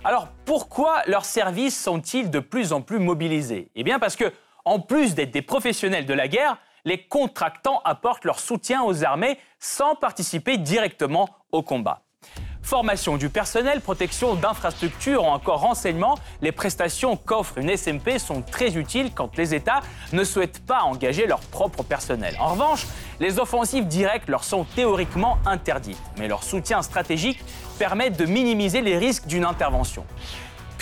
Alors 0.04 0.28
pourquoi 0.44 1.02
leurs 1.06 1.24
services 1.24 1.82
sont-ils 1.82 2.30
de 2.30 2.38
plus 2.38 2.72
en 2.72 2.82
plus 2.82 2.98
mobilisés? 2.98 3.70
Eh 3.74 3.82
bien 3.82 3.98
parce 3.98 4.16
que, 4.16 4.32
en 4.64 4.78
plus 4.78 5.14
d'être 5.14 5.30
des 5.30 5.42
professionnels 5.42 6.06
de 6.06 6.14
la 6.14 6.28
guerre, 6.28 6.58
les 6.84 7.06
contractants 7.06 7.80
apportent 7.84 8.24
leur 8.24 8.38
soutien 8.38 8.82
aux 8.82 9.04
armées 9.04 9.38
sans 9.58 9.94
participer 9.94 10.58
directement 10.58 11.28
au 11.52 11.62
combat. 11.62 12.03
Formation 12.64 13.18
du 13.18 13.28
personnel, 13.28 13.82
protection 13.82 14.34
d'infrastructures 14.34 15.22
ou 15.22 15.26
encore 15.26 15.60
renseignement, 15.60 16.14
les 16.40 16.50
prestations 16.50 17.14
qu'offre 17.14 17.58
une 17.58 17.68
SMP 17.76 18.18
sont 18.18 18.40
très 18.40 18.78
utiles 18.78 19.10
quand 19.14 19.36
les 19.36 19.54
États 19.54 19.80
ne 20.14 20.24
souhaitent 20.24 20.64
pas 20.64 20.80
engager 20.80 21.26
leur 21.26 21.40
propre 21.40 21.82
personnel. 21.82 22.34
En 22.40 22.52
revanche, 22.54 22.86
les 23.20 23.38
offensives 23.38 23.86
directes 23.86 24.30
leur 24.30 24.44
sont 24.44 24.64
théoriquement 24.64 25.36
interdites, 25.44 26.00
mais 26.18 26.26
leur 26.26 26.42
soutien 26.42 26.80
stratégique 26.80 27.44
permet 27.78 28.08
de 28.08 28.24
minimiser 28.24 28.80
les 28.80 28.96
risques 28.96 29.26
d'une 29.26 29.44
intervention. 29.44 30.06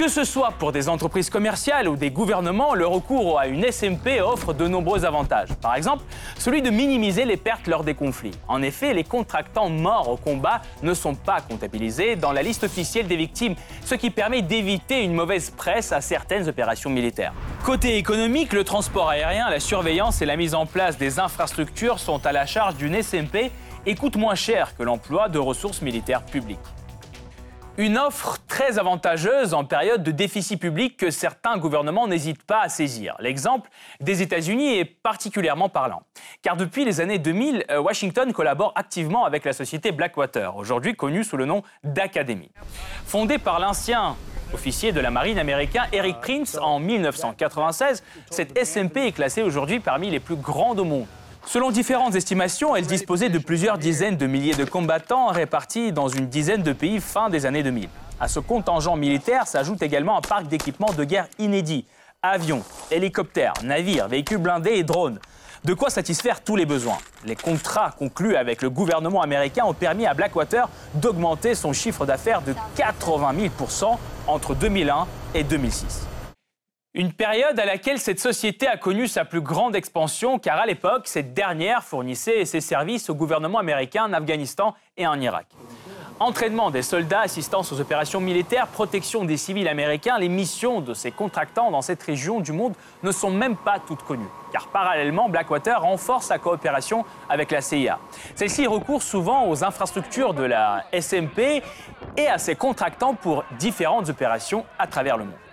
Que 0.03 0.09
ce 0.09 0.25
soit 0.25 0.51
pour 0.59 0.73
des 0.73 0.89
entreprises 0.89 1.31
commerciales 1.31 1.89
ou 1.89 1.95
des 1.95 2.11
gouvernements, 2.11 2.75
le 2.75 2.89
recours 2.89 3.39
à 3.39 3.47
une 3.47 3.65
SMP 3.71 4.21
offre 4.21 4.53
de 4.53 4.67
nombreux 4.67 5.05
avantages. 5.05 5.51
Par 5.63 5.77
exemple, 5.77 6.03
celui 6.41 6.61
de 6.61 6.71
minimiser 6.71 7.25
les 7.25 7.37
pertes 7.37 7.69
lors 7.69 7.85
des 7.85 7.95
conflits. 7.95 8.33
En 8.49 8.63
effet, 8.63 8.95
les 8.95 9.05
contractants 9.05 9.69
morts 9.69 10.09
au 10.09 10.17
combat 10.17 10.61
ne 10.83 10.93
sont 10.93 11.15
pas 11.15 11.41
comptabilisés 11.41 12.17
dans 12.17 12.33
la 12.33 12.43
liste 12.43 12.65
officielle 12.65 13.07
des 13.07 13.15
victimes, 13.15 13.55
ce 13.85 13.95
qui 13.95 14.11
permet 14.11 14.43
d'éviter 14.43 15.05
une 15.05 15.15
mauvaise 15.15 15.51
presse 15.51 15.93
à 15.93 16.01
certaines 16.01 16.49
opérations 16.49 16.91
militaires. 16.91 17.33
Côté 17.65 17.97
économique, 17.97 18.53
le 18.55 18.65
transport 18.65 19.09
aérien, 19.09 19.51
la 19.51 19.61
surveillance 19.61 20.21
et 20.21 20.27
la 20.27 20.37
mise 20.37 20.57
en 20.57 20.67
place 20.67 20.99
des 20.99 21.21
infrastructures 21.21 22.01
sont 22.01 22.27
à 22.27 22.33
la 22.33 22.45
charge 22.45 22.75
d'une 22.75 23.01
SMP 23.01 23.53
et 23.87 23.95
coûtent 23.95 24.17
moins 24.17 24.35
cher 24.35 24.77
que 24.77 24.83
l'emploi 24.83 25.29
de 25.29 25.39
ressources 25.39 25.81
militaires 25.81 26.25
publiques. 26.25 26.59
Une 27.79 27.97
offre 27.97 28.37
très 28.49 28.79
avantageuse 28.79 29.55
en 29.55 29.65
période 29.65 30.03
de 30.03 30.11
déficit 30.11 30.61
public 30.61 30.99
que 30.99 31.11
certains 31.11 31.57
gouvernements 31.57 32.07
n'hésitent 32.07 32.43
pas 32.43 32.61
à 32.61 32.69
saisir. 32.69 33.17
L'exemple 33.19 33.71
des 33.99 34.21
États-Unis 34.21 34.77
est 34.77 34.85
particulièrement 34.85 35.71
parlant. 35.71 36.03
Car 36.43 36.59
depuis 36.59 36.85
les 36.85 37.01
années 37.01 37.19
2000, 37.19 37.65
euh, 37.71 37.81
Washington 37.81 38.31
collabore 38.35 38.75
activement 38.77 39.25
avec 39.25 39.47
la 39.47 39.55
société 39.55 39.91
Blackwater, 39.91 40.55
aujourd'hui 40.55 40.95
connue 40.95 41.25
sous 41.25 41.39
le 41.39 41.47
nom 41.47 41.63
d'Academy. 41.83 42.51
Fondée 43.07 43.39
par 43.39 43.59
l'ancien 43.59 44.17
officier 44.53 44.93
de 44.93 45.01
la 45.01 45.11
marine 45.11 45.39
américain 45.39 45.85
Eric 45.95 46.21
Prince 46.21 46.59
en 46.61 46.79
1996, 46.79 48.03
cette 48.31 48.59
SMP 48.59 48.99
est 48.99 49.13
classée 49.13 49.43
aujourd'hui 49.43 49.81
parmi 49.81 50.11
les 50.11 50.21
plus 50.21 50.37
grandes 50.37 50.79
au 50.79 50.85
monde. 50.85 51.07
Selon 51.47 51.71
différentes 51.71 52.15
estimations, 52.15 52.77
elle 52.77 52.87
disposait 52.87 53.29
de 53.29 53.39
plusieurs 53.39 53.77
dizaines 53.77 54.17
de 54.17 54.27
milliers 54.27 54.55
de 54.55 54.65
combattants 54.65 55.27
répartis 55.27 55.93
dans 55.93 56.09
une 56.09 56.29
dizaine 56.29 56.63
de 56.63 56.73
pays 56.73 57.01
fin 57.01 57.29
des 57.29 57.47
années 57.47 57.63
2000. 57.63 57.89
À 58.21 58.29
ce 58.29 58.39
contingent 58.39 58.97
militaire 58.97 59.47
s'ajoute 59.47 59.83
également 59.83 60.17
un 60.17 60.21
parc 60.21 60.47
d'équipements 60.47 60.93
de 60.97 61.05
guerre 61.05 61.27
inédit 61.39 61.85
avions, 62.23 62.63
hélicoptères, 62.93 63.55
navires, 63.65 64.07
véhicules 64.07 64.39
blindés 64.39 64.75
et 64.75 64.85
drones. 64.85 65.19
De 65.65 65.75
quoi 65.75 65.91
satisfaire 65.91 66.41
tous 66.41 66.55
les 66.55 66.67
besoins. 66.67 66.99
Les 67.25 67.35
contrats 67.35 67.91
conclus 67.99 68.37
avec 68.37 68.63
le 68.63 68.71
gouvernement 68.71 69.23
américain 69.23 69.65
ont 69.65 69.75
permis 69.75 70.07
à 70.07 70.15
Blackwater 70.15 70.69
d'augmenter 70.95 71.57
son 71.57 71.73
chiffre 71.73 72.07
d'affaires 72.07 72.43
de 72.43 72.55
80 72.77 73.35
000% 73.59 73.97
entre 74.29 74.55
2001 74.55 75.07
et 75.35 75.43
2006. 75.43 76.07
Une 76.95 77.15
période 77.15 77.59
à 77.59 77.65
laquelle 77.65 77.99
cette 77.99 78.21
société 78.21 78.67
a 78.67 78.77
connu 78.77 79.09
sa 79.09 79.25
plus 79.25 79.41
grande 79.41 79.75
expansion, 79.75 80.39
car 80.39 80.59
à 80.59 80.67
l'époque, 80.67 81.09
cette 81.09 81.33
dernière 81.33 81.83
fournissait 81.83 82.45
ses 82.45 82.61
services 82.61 83.09
au 83.09 83.15
gouvernement 83.15 83.61
américain 83.61 84.05
en 84.05 84.13
Afghanistan 84.13 84.75
et 84.99 85.07
en 85.07 85.19
Irak. 85.19 85.47
Entraînement 86.21 86.71
des 86.71 86.83
soldats, 86.83 87.23
assistance 87.23 87.73
aux 87.73 87.81
opérations 87.81 88.21
militaires, 88.21 88.67
protection 88.67 89.25
des 89.25 89.39
civils 89.39 89.69
américains, 89.69 90.19
les 90.19 90.29
missions 90.29 90.83
de 90.83 90.93
ces 90.93 91.11
contractants 91.11 91.71
dans 91.71 91.81
cette 91.81 92.03
région 92.03 92.41
du 92.41 92.53
monde 92.53 92.75
ne 93.03 93.11
sont 93.11 93.31
même 93.31 93.57
pas 93.57 93.79
toutes 93.79 94.03
connues. 94.03 94.29
Car 94.53 94.69
parallèlement, 94.69 95.31
Blackwater 95.31 95.81
renforce 95.81 96.27
sa 96.27 96.37
coopération 96.37 97.07
avec 97.31 97.53
la 97.53 97.63
CIA. 97.63 98.01
Celle-ci 98.35 98.67
recourt 98.67 99.03
souvent 99.03 99.49
aux 99.49 99.65
infrastructures 99.65 100.35
de 100.35 100.43
la 100.43 100.85
SMP 100.93 101.63
et 102.19 102.27
à 102.29 102.37
ses 102.37 102.55
contractants 102.55 103.15
pour 103.15 103.45
différentes 103.59 104.11
opérations 104.11 104.67
à 104.79 104.87
travers 104.87 105.17
le 105.17 105.25
monde. 105.25 105.52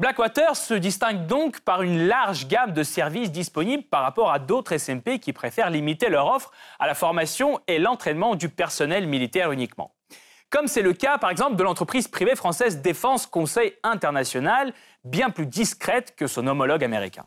Blackwater 0.00 0.56
se 0.56 0.74
distingue 0.74 1.26
donc 1.26 1.60
par 1.60 1.82
une 1.82 2.08
large 2.08 2.48
gamme 2.48 2.72
de 2.72 2.82
services 2.82 3.30
disponibles 3.30 3.84
par 3.84 4.02
rapport 4.02 4.32
à 4.32 4.40
d'autres 4.40 4.76
SMP 4.76 5.20
qui 5.20 5.32
préfèrent 5.32 5.70
limiter 5.70 6.08
leur 6.08 6.26
offre 6.26 6.50
à 6.80 6.88
la 6.88 6.94
formation 6.94 7.60
et 7.68 7.78
l'entraînement 7.78 8.34
du 8.34 8.48
personnel 8.48 9.06
militaire 9.06 9.52
uniquement. 9.52 9.92
Comme 10.50 10.66
c'est 10.66 10.82
le 10.82 10.94
cas 10.94 11.18
par 11.18 11.30
exemple 11.30 11.54
de 11.54 11.62
l'entreprise 11.62 12.08
privée 12.08 12.34
française 12.34 12.82
Défense 12.82 13.26
Conseil 13.26 13.74
International, 13.84 14.72
bien 15.04 15.30
plus 15.30 15.46
discrète 15.46 16.14
que 16.16 16.26
son 16.26 16.46
homologue 16.48 16.82
américain. 16.82 17.24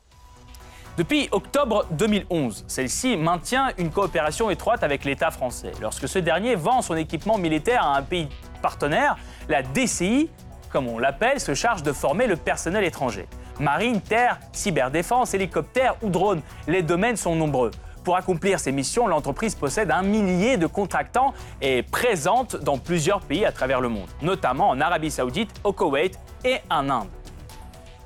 Depuis 0.98 1.30
octobre 1.32 1.86
2011, 1.92 2.66
celle-ci 2.68 3.18
maintient 3.18 3.72
une 3.78 3.92
coopération 3.92 4.50
étroite 4.50 4.84
avec 4.84 5.06
l'État 5.06 5.32
français. 5.32 5.72
Lorsque 5.80 6.08
ce 6.08 6.20
dernier 6.20 6.56
vend 6.56 6.82
son 6.82 6.96
équipement 6.96 7.38
militaire 7.38 7.86
à 7.86 7.98
un 7.98 8.02
pays 8.02 8.28
partenaire, 8.62 9.16
la 9.48 9.62
DCI 9.62 10.30
comme 10.70 10.88
on 10.88 11.00
l'appelle, 11.00 11.40
se 11.40 11.54
charge 11.54 11.84
de 11.84 11.92
former 11.92 12.28
le 12.28 12.36
personnel 12.36 12.84
étranger. 12.84 13.28
Marine, 13.60 14.02
terre, 14.02 14.40
cyberdéfense, 14.52 15.34
hélicoptère 15.34 15.96
ou 16.02 16.10
drone, 16.10 16.42
les 16.68 16.82
domaines 16.82 17.18
sont 17.18 17.36
nombreux. 17.36 17.72
Pour 18.04 18.16
accomplir 18.16 18.60
ces 18.60 18.72
missions, 18.72 19.08
l'entreprise 19.08 19.56
possède 19.56 19.92
un 19.92 20.02
millier 20.02 20.56
de 20.56 20.66
contractants 20.66 21.34
et 21.62 21.80
est 21.80 21.84
présente 21.84 22.56
dans 22.56 22.78
plusieurs 22.78 23.20
pays 23.20 23.44
à 23.44 23.52
travers 23.52 23.82
le 23.82 23.90
monde, 23.90 24.08
notamment 24.22 24.70
en 24.70 24.80
Arabie 24.80 25.12
Saoudite, 25.12 25.52
au 25.66 25.74
Koweït 25.74 26.18
et 26.46 26.60
en 26.70 26.90
Inde. 26.90 27.10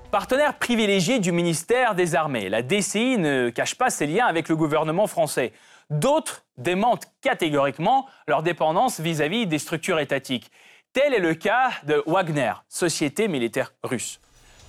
Partenaire 0.10 0.56
privilégié 0.56 1.20
du 1.20 1.32
ministère 1.32 1.94
des 1.94 2.16
Armées, 2.16 2.50
la 2.50 2.64
DCI 2.64 3.18
ne 3.18 3.50
cache 3.50 3.76
pas 3.76 3.90
ses 3.90 4.08
liens 4.08 4.26
avec 4.26 4.50
le 4.50 4.56
gouvernement 4.56 5.06
français. 5.08 5.54
D'autres 5.92 6.44
démentent 6.58 7.06
catégoriquement 7.22 8.08
leur 8.28 8.42
dépendance 8.42 9.00
vis 9.00 9.22
à 9.22 9.28
-vis 9.28 9.46
des 9.46 9.60
structures 9.60 10.00
étatiques. 10.00 10.52
Tel 10.94 11.14
est 11.14 11.20
le 11.20 11.36
cas 11.36 11.70
de 11.88 12.04
Wagner, 12.06 12.52
société 12.68 13.30
militaire 13.30 13.72
russe. 13.82 14.20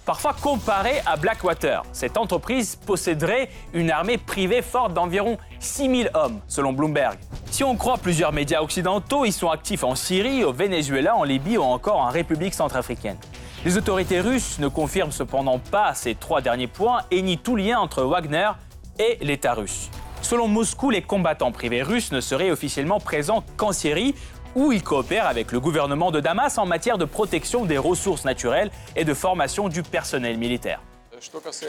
Parfois 0.06 0.36
comparé 0.40 1.00
à 1.04 1.16
Blackwater, 1.16 1.82
cette 1.92 2.16
entreprise 2.16 2.76
posséderait 2.76 3.50
une 3.74 3.90
armée 3.90 4.18
privée 4.18 4.62
forte 4.62 4.94
d'environ 4.94 5.36
6000 5.58 6.12
hommes, 6.14 6.40
selon 6.46 6.72
Bloomberg. 6.72 7.18
Si 7.50 7.64
on 7.64 7.74
croit 7.74 7.98
plusieurs 7.98 8.32
médias 8.32 8.60
occidentaux, 8.62 9.24
ils 9.24 9.32
sont 9.32 9.50
actifs 9.50 9.82
en 9.82 9.96
Syrie, 9.96 10.44
au 10.44 10.52
Venezuela, 10.52 11.16
en 11.16 11.24
Libye 11.24 11.58
ou 11.58 11.62
encore 11.62 11.98
en 11.98 12.10
République 12.10 12.54
centrafricaine. 12.54 13.18
Les 13.64 13.76
autorités 13.76 14.20
russes 14.20 14.60
ne 14.60 14.68
confirment 14.68 15.10
cependant 15.10 15.58
pas 15.58 15.92
ces 15.94 16.14
trois 16.14 16.40
derniers 16.40 16.68
points 16.68 17.00
et 17.10 17.20
nient 17.22 17.38
tout 17.38 17.56
lien 17.56 17.80
entre 17.80 18.04
Wagner 18.04 18.52
et 19.00 19.18
l'État 19.22 19.54
russe. 19.54 19.90
Selon 20.22 20.46
Moscou, 20.46 20.90
les 20.90 21.02
combattants 21.02 21.50
privés 21.50 21.82
russes 21.82 22.12
ne 22.12 22.20
seraient 22.20 22.52
officiellement 22.52 23.00
présents 23.00 23.42
qu'en 23.56 23.72
Syrie, 23.72 24.14
où 24.54 24.72
il 24.72 24.82
coopère 24.82 25.26
avec 25.26 25.52
le 25.52 25.60
gouvernement 25.60 26.10
de 26.10 26.20
Damas 26.20 26.58
en 26.58 26.66
matière 26.66 26.98
de 26.98 27.04
protection 27.04 27.64
des 27.64 27.78
ressources 27.78 28.24
naturelles 28.24 28.70
et 28.96 29.04
de 29.04 29.14
formation 29.14 29.68
du 29.68 29.82
personnel 29.82 30.38
militaire. 30.38 30.80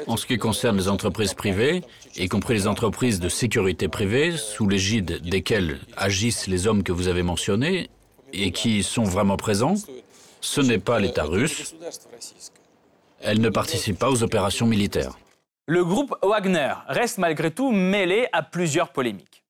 En 0.08 0.18
ce 0.18 0.25
qui 0.25 0.38
concerne 0.38 0.78
les 0.78 0.90
entreprises 0.90 1.34
privées, 1.34 1.84
y 2.16 2.28
compris 2.28 2.56
les 2.56 2.68
entreprises 2.68 3.20
de 3.20 3.30
sécurité 3.30 3.88
privée, 3.88 4.36
sous 4.36 4.68
l'égide 4.68 5.22
desquelles 5.22 5.80
agissent 5.96 6.48
les 6.48 6.66
hommes 6.66 6.84
que 6.84 6.92
vous 6.92 7.08
avez 7.08 7.22
mentionnés 7.22 7.90
et 8.32 8.52
qui 8.52 8.82
sont 8.82 9.04
vraiment 9.04 9.38
présents, 9.38 9.75
ce 10.42 10.60
n'est 10.62 10.80
pas 10.80 11.00
l'État 11.00 11.24
russe. 11.24 11.75
Elles 13.22 13.40
ne 13.40 13.50
participent 13.50 14.00
pas 14.00 14.10
aux 14.10 14.24
opérations 14.24 14.66
militaires. 14.66 15.18
Le 15.68 15.86
groupe 15.86 16.16
Wagner 16.24 16.74
reste 16.88 17.20
malgré 17.20 17.52
tout 17.52 17.72
mêlé 17.72 18.28
à 18.34 18.42
plusieurs 18.42 18.92
polémiques. 18.92 19.43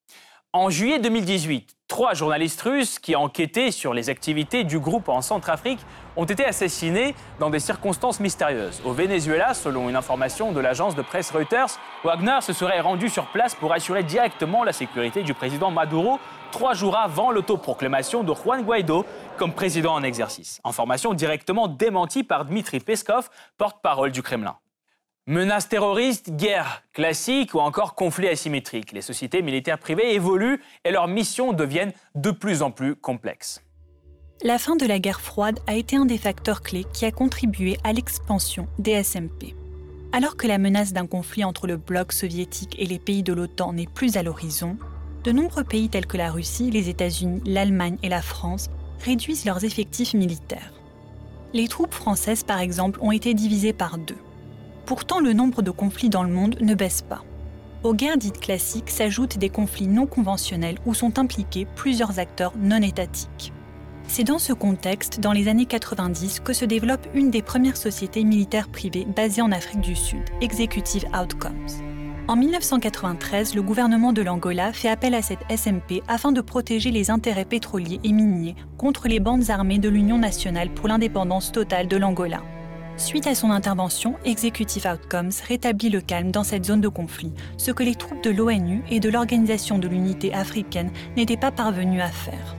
En 0.55 0.69
juillet 0.69 0.99
2018, 0.99 1.77
trois 1.87 2.13
journalistes 2.13 2.61
russes 2.61 2.99
qui 2.99 3.15
enquêtaient 3.15 3.71
sur 3.71 3.91
les 3.91 4.11
activités 4.11 4.63
du 4.63 4.77
groupe 4.77 5.09
en 5.09 5.23
Centrafrique 5.23 5.79
ont 6.15 6.25
été 6.25 6.45
assassinés 6.45 7.15
dans 7.39 7.49
des 7.49 7.59
circonstances 7.59 8.19
mystérieuses. 8.19 8.79
Au 8.85 8.91
Venezuela, 8.91 9.55
selon 9.55 9.89
une 9.89 9.95
information 9.95 10.51
de 10.51 10.59
l'agence 10.59 10.93
de 10.93 11.01
presse 11.01 11.31
Reuters, 11.31 11.79
Wagner 12.03 12.37
se 12.41 12.53
serait 12.53 12.81
rendu 12.81 13.09
sur 13.09 13.25
place 13.31 13.55
pour 13.55 13.73
assurer 13.73 14.03
directement 14.03 14.63
la 14.63 14.73
sécurité 14.73 15.23
du 15.23 15.33
président 15.33 15.71
Maduro 15.71 16.19
trois 16.51 16.75
jours 16.75 16.97
avant 16.97 17.31
l'autoproclamation 17.31 18.23
de 18.23 18.31
Juan 18.31 18.61
Guaido 18.61 19.07
comme 19.37 19.53
président 19.53 19.95
en 19.95 20.03
exercice. 20.03 20.61
Information 20.63 21.15
directement 21.15 21.67
démentie 21.67 22.23
par 22.23 22.45
Dmitri 22.45 22.79
Peskov, 22.79 23.27
porte-parole 23.57 24.11
du 24.11 24.21
Kremlin. 24.21 24.55
Menaces 25.25 25.69
terroristes, 25.69 26.31
guerre 26.35 26.83
classique 26.91 27.53
ou 27.53 27.59
encore 27.59 27.95
conflits 27.95 28.27
asymétriques. 28.27 28.91
Les 28.91 29.01
sociétés 29.01 29.41
militaires 29.41 29.79
privées 29.79 30.13
évoluent 30.13 30.61
et 30.83 30.91
leurs 30.91 31.07
missions 31.07 31.53
deviennent 31.53 31.93
de 32.13 32.29
plus 32.31 32.61
en 32.61 32.71
plus 32.71 32.97
complexes. 32.97 33.63
La 34.41 34.59
fin 34.59 34.75
de 34.75 34.85
la 34.85 34.99
guerre 34.99 35.21
froide 35.21 35.61
a 35.65 35.75
été 35.75 35.95
un 35.95 36.03
des 36.03 36.17
facteurs 36.17 36.61
clés 36.61 36.85
qui 36.91 37.05
a 37.05 37.11
contribué 37.11 37.77
à 37.85 37.93
l'expansion 37.93 38.67
des 38.79 39.01
SMP. 39.01 39.55
Alors 40.11 40.35
que 40.35 40.45
la 40.45 40.57
menace 40.57 40.91
d'un 40.91 41.07
conflit 41.07 41.45
entre 41.45 41.67
le 41.67 41.77
bloc 41.77 42.11
soviétique 42.11 42.75
et 42.77 42.85
les 42.85 42.99
pays 42.99 43.23
de 43.23 43.31
l'OTAN 43.31 43.71
n'est 43.71 43.87
plus 43.87 44.17
à 44.17 44.23
l'horizon, 44.23 44.75
de 45.23 45.31
nombreux 45.31 45.63
pays 45.63 45.87
tels 45.87 46.05
que 46.05 46.17
la 46.17 46.31
Russie, 46.31 46.69
les 46.69 46.89
États-Unis, 46.89 47.41
l'Allemagne 47.45 47.97
et 48.03 48.09
la 48.09 48.21
France 48.21 48.69
réduisent 48.99 49.45
leurs 49.45 49.63
effectifs 49.63 50.15
militaires. 50.15 50.73
Les 51.53 51.69
troupes 51.69 51.93
françaises, 51.93 52.43
par 52.43 52.59
exemple, 52.59 52.99
ont 53.01 53.13
été 53.13 53.33
divisées 53.33 53.71
par 53.71 53.97
deux. 53.97 54.17
Pourtant, 54.85 55.19
le 55.19 55.33
nombre 55.33 55.61
de 55.61 55.71
conflits 55.71 56.09
dans 56.09 56.23
le 56.23 56.33
monde 56.33 56.57
ne 56.61 56.75
baisse 56.75 57.01
pas. 57.01 57.23
Aux 57.83 57.93
guerres 57.93 58.17
dites 58.17 58.39
classiques 58.39 58.89
s'ajoutent 58.89 59.37
des 59.37 59.49
conflits 59.49 59.87
non 59.87 60.05
conventionnels 60.05 60.77
où 60.85 60.93
sont 60.93 61.19
impliqués 61.19 61.67
plusieurs 61.75 62.19
acteurs 62.19 62.53
non 62.57 62.81
étatiques. 62.81 63.53
C'est 64.07 64.23
dans 64.23 64.39
ce 64.39 64.53
contexte, 64.53 65.19
dans 65.19 65.31
les 65.31 65.47
années 65.47 65.65
90, 65.65 66.41
que 66.41 66.53
se 66.53 66.65
développe 66.65 67.07
une 67.13 67.31
des 67.31 67.41
premières 67.41 67.77
sociétés 67.77 68.23
militaires 68.23 68.69
privées 68.69 69.07
basées 69.15 69.41
en 69.41 69.51
Afrique 69.51 69.81
du 69.81 69.95
Sud, 69.95 70.23
Executive 70.41 71.05
Outcomes. 71.13 71.67
En 72.27 72.37
1993, 72.37 73.53
le 73.53 73.61
gouvernement 73.61 74.13
de 74.13 74.21
l'Angola 74.21 74.71
fait 74.71 74.87
appel 74.87 75.13
à 75.13 75.21
cette 75.21 75.43
SMP 75.49 76.01
afin 76.07 76.31
de 76.31 76.39
protéger 76.39 76.89
les 76.89 77.11
intérêts 77.11 77.43
pétroliers 77.43 77.99
et 78.03 78.13
miniers 78.13 78.55
contre 78.77 79.09
les 79.09 79.19
bandes 79.19 79.49
armées 79.49 79.79
de 79.79 79.89
l'Union 79.89 80.17
nationale 80.17 80.69
pour 80.73 80.87
l'indépendance 80.87 81.51
totale 81.51 81.89
de 81.89 81.97
l'Angola. 81.97 82.41
Suite 82.97 83.25
à 83.25 83.33
son 83.33 83.49
intervention, 83.49 84.15
Executive 84.23 84.85
Outcomes 84.85 85.31
rétablit 85.47 85.89
le 85.89 85.99
calme 85.99 86.31
dans 86.31 86.43
cette 86.43 86.65
zone 86.65 86.81
de 86.81 86.87
conflit, 86.87 87.33
ce 87.57 87.71
que 87.71 87.83
les 87.83 87.95
troupes 87.95 88.23
de 88.23 88.29
l'ONU 88.29 88.83
et 88.89 88.99
de 88.99 89.09
l'Organisation 89.09 89.79
de 89.79 89.87
l'Unité 89.87 90.33
africaine 90.33 90.91
n'étaient 91.17 91.37
pas 91.37 91.51
parvenues 91.51 92.01
à 92.01 92.09
faire. 92.09 92.55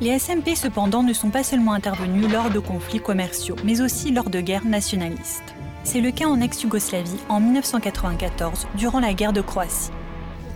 Les 0.00 0.18
SMP 0.18 0.54
cependant 0.54 1.02
ne 1.02 1.12
sont 1.12 1.30
pas 1.30 1.42
seulement 1.42 1.72
intervenus 1.72 2.30
lors 2.30 2.50
de 2.50 2.58
conflits 2.60 3.00
commerciaux, 3.00 3.56
mais 3.64 3.80
aussi 3.80 4.12
lors 4.12 4.30
de 4.30 4.40
guerres 4.40 4.64
nationalistes. 4.64 5.54
C'est 5.84 6.00
le 6.00 6.12
cas 6.12 6.26
en 6.26 6.40
ex-Yougoslavie 6.40 7.18
en 7.28 7.40
1994, 7.40 8.68
durant 8.76 9.00
la 9.00 9.14
guerre 9.14 9.32
de 9.32 9.40
Croatie. 9.40 9.90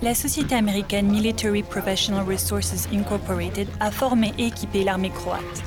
La 0.03 0.15
société 0.15 0.55
américaine 0.55 1.11
Military 1.11 1.63
Professional 1.63 2.25
Resources 2.25 2.89
Incorporated 2.93 3.69
a 3.81 3.91
formé 3.91 4.33
et 4.39 4.47
équipé 4.47 4.85
l'armée 4.85 5.11
croate. 5.11 5.63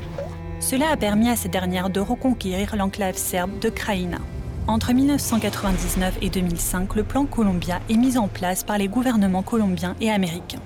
Cela 0.60 0.92
a 0.92 0.98
permis 0.98 1.30
à 1.30 1.38
cette 1.38 1.54
dernière 1.54 1.89
de 1.89 2.01
reconquérir 2.01 2.75
l'enclave 2.75 3.16
serbe 3.16 3.60
de 3.60 3.70
Krajina. 3.70 4.20
Entre 4.68 4.92
1999 4.92 6.18
et 6.22 6.30
2005, 6.30 6.96
le 6.96 7.04
plan 7.04 7.25
Columbia 7.25 7.80
est 7.89 7.96
mis 7.96 8.18
en 8.18 8.28
place 8.28 8.66
par 8.66 8.78
les 8.78 8.89
gouvernements 8.89 9.42
colombiens 9.42 9.96
et 10.01 10.12
américains. 10.12 10.62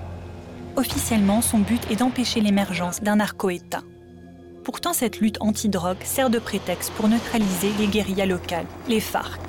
Officiellement, 0.76 1.40
son 1.40 1.60
but 1.60 1.80
est 1.90 1.96
d'empêcher 1.96 2.40
l'émergence 2.40 3.02
d'un 3.02 3.16
narco-État. 3.16 3.82
Pourtant, 4.64 4.92
cette 4.92 5.20
lutte 5.20 5.40
anti-drogue 5.40 6.02
sert 6.02 6.28
de 6.28 6.40
prétexte 6.40 6.92
pour 6.94 7.06
neutraliser 7.06 7.70
les 7.78 7.86
guérillas 7.86 8.26
locales, 8.26 8.66
les 8.88 9.00
FARC. 9.00 9.40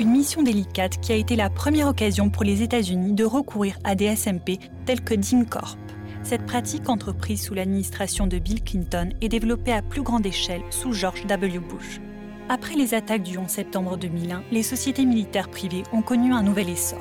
Une 0.00 0.10
mission 0.10 0.42
délicate 0.42 1.00
qui 1.00 1.12
a 1.12 1.16
été 1.16 1.36
la 1.36 1.50
première 1.50 1.88
occasion 1.88 2.30
pour 2.30 2.44
les 2.44 2.62
États-Unis 2.62 3.12
de 3.12 3.24
recourir 3.24 3.78
à 3.84 3.94
des 3.94 4.16
SMP 4.16 4.58
tels 4.86 5.02
que 5.02 5.14
DINCORP. 5.14 5.78
Cette 6.24 6.46
pratique 6.46 6.88
entreprise 6.88 7.42
sous 7.42 7.54
l'administration 7.54 8.28
de 8.28 8.38
Bill 8.38 8.62
Clinton 8.62 9.10
est 9.20 9.28
développée 9.28 9.72
à 9.72 9.82
plus 9.82 10.02
grande 10.02 10.24
échelle 10.24 10.62
sous 10.70 10.92
George 10.92 11.26
W. 11.26 11.58
Bush. 11.58 12.00
Après 12.48 12.74
les 12.74 12.94
attaques 12.94 13.24
du 13.24 13.38
11 13.38 13.48
septembre 13.48 13.96
2001, 13.96 14.44
les 14.52 14.62
sociétés 14.62 15.04
militaires 15.04 15.50
privées 15.50 15.82
ont 15.92 16.02
connu 16.02 16.32
un 16.32 16.42
nouvel 16.42 16.68
essor. 16.70 17.00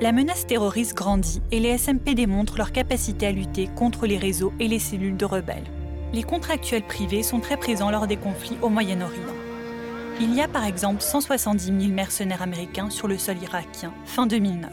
La 0.00 0.10
menace 0.10 0.46
terroriste 0.46 0.94
grandit 0.94 1.42
et 1.50 1.60
les 1.60 1.76
SMP 1.76 2.14
démontrent 2.14 2.56
leur 2.56 2.72
capacité 2.72 3.26
à 3.26 3.32
lutter 3.32 3.68
contre 3.76 4.06
les 4.06 4.18
réseaux 4.18 4.52
et 4.58 4.68
les 4.68 4.78
cellules 4.78 5.18
de 5.18 5.26
rebelles. 5.26 5.70
Les 6.14 6.22
contractuels 6.22 6.86
privés 6.86 7.22
sont 7.22 7.40
très 7.40 7.58
présents 7.58 7.90
lors 7.90 8.06
des 8.06 8.16
conflits 8.16 8.58
au 8.62 8.68
Moyen-Orient. 8.68 9.36
Il 10.20 10.34
y 10.34 10.40
a 10.40 10.48
par 10.48 10.64
exemple 10.64 11.02
170 11.02 11.66
000 11.66 11.92
mercenaires 11.92 12.42
américains 12.42 12.90
sur 12.90 13.06
le 13.06 13.18
sol 13.18 13.36
irakien 13.42 13.92
fin 14.06 14.26
2009. 14.26 14.70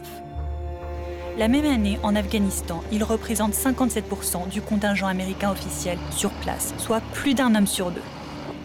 La 1.38 1.48
même 1.48 1.64
année, 1.64 1.98
en 2.02 2.16
Afghanistan, 2.16 2.82
ils 2.92 3.04
représentent 3.04 3.54
57% 3.54 4.48
du 4.48 4.60
contingent 4.60 5.06
américain 5.06 5.50
officiel 5.50 5.98
sur 6.10 6.30
place, 6.30 6.74
soit 6.78 7.00
plus 7.14 7.34
d'un 7.34 7.54
homme 7.54 7.66
sur 7.66 7.90
deux. 7.90 8.02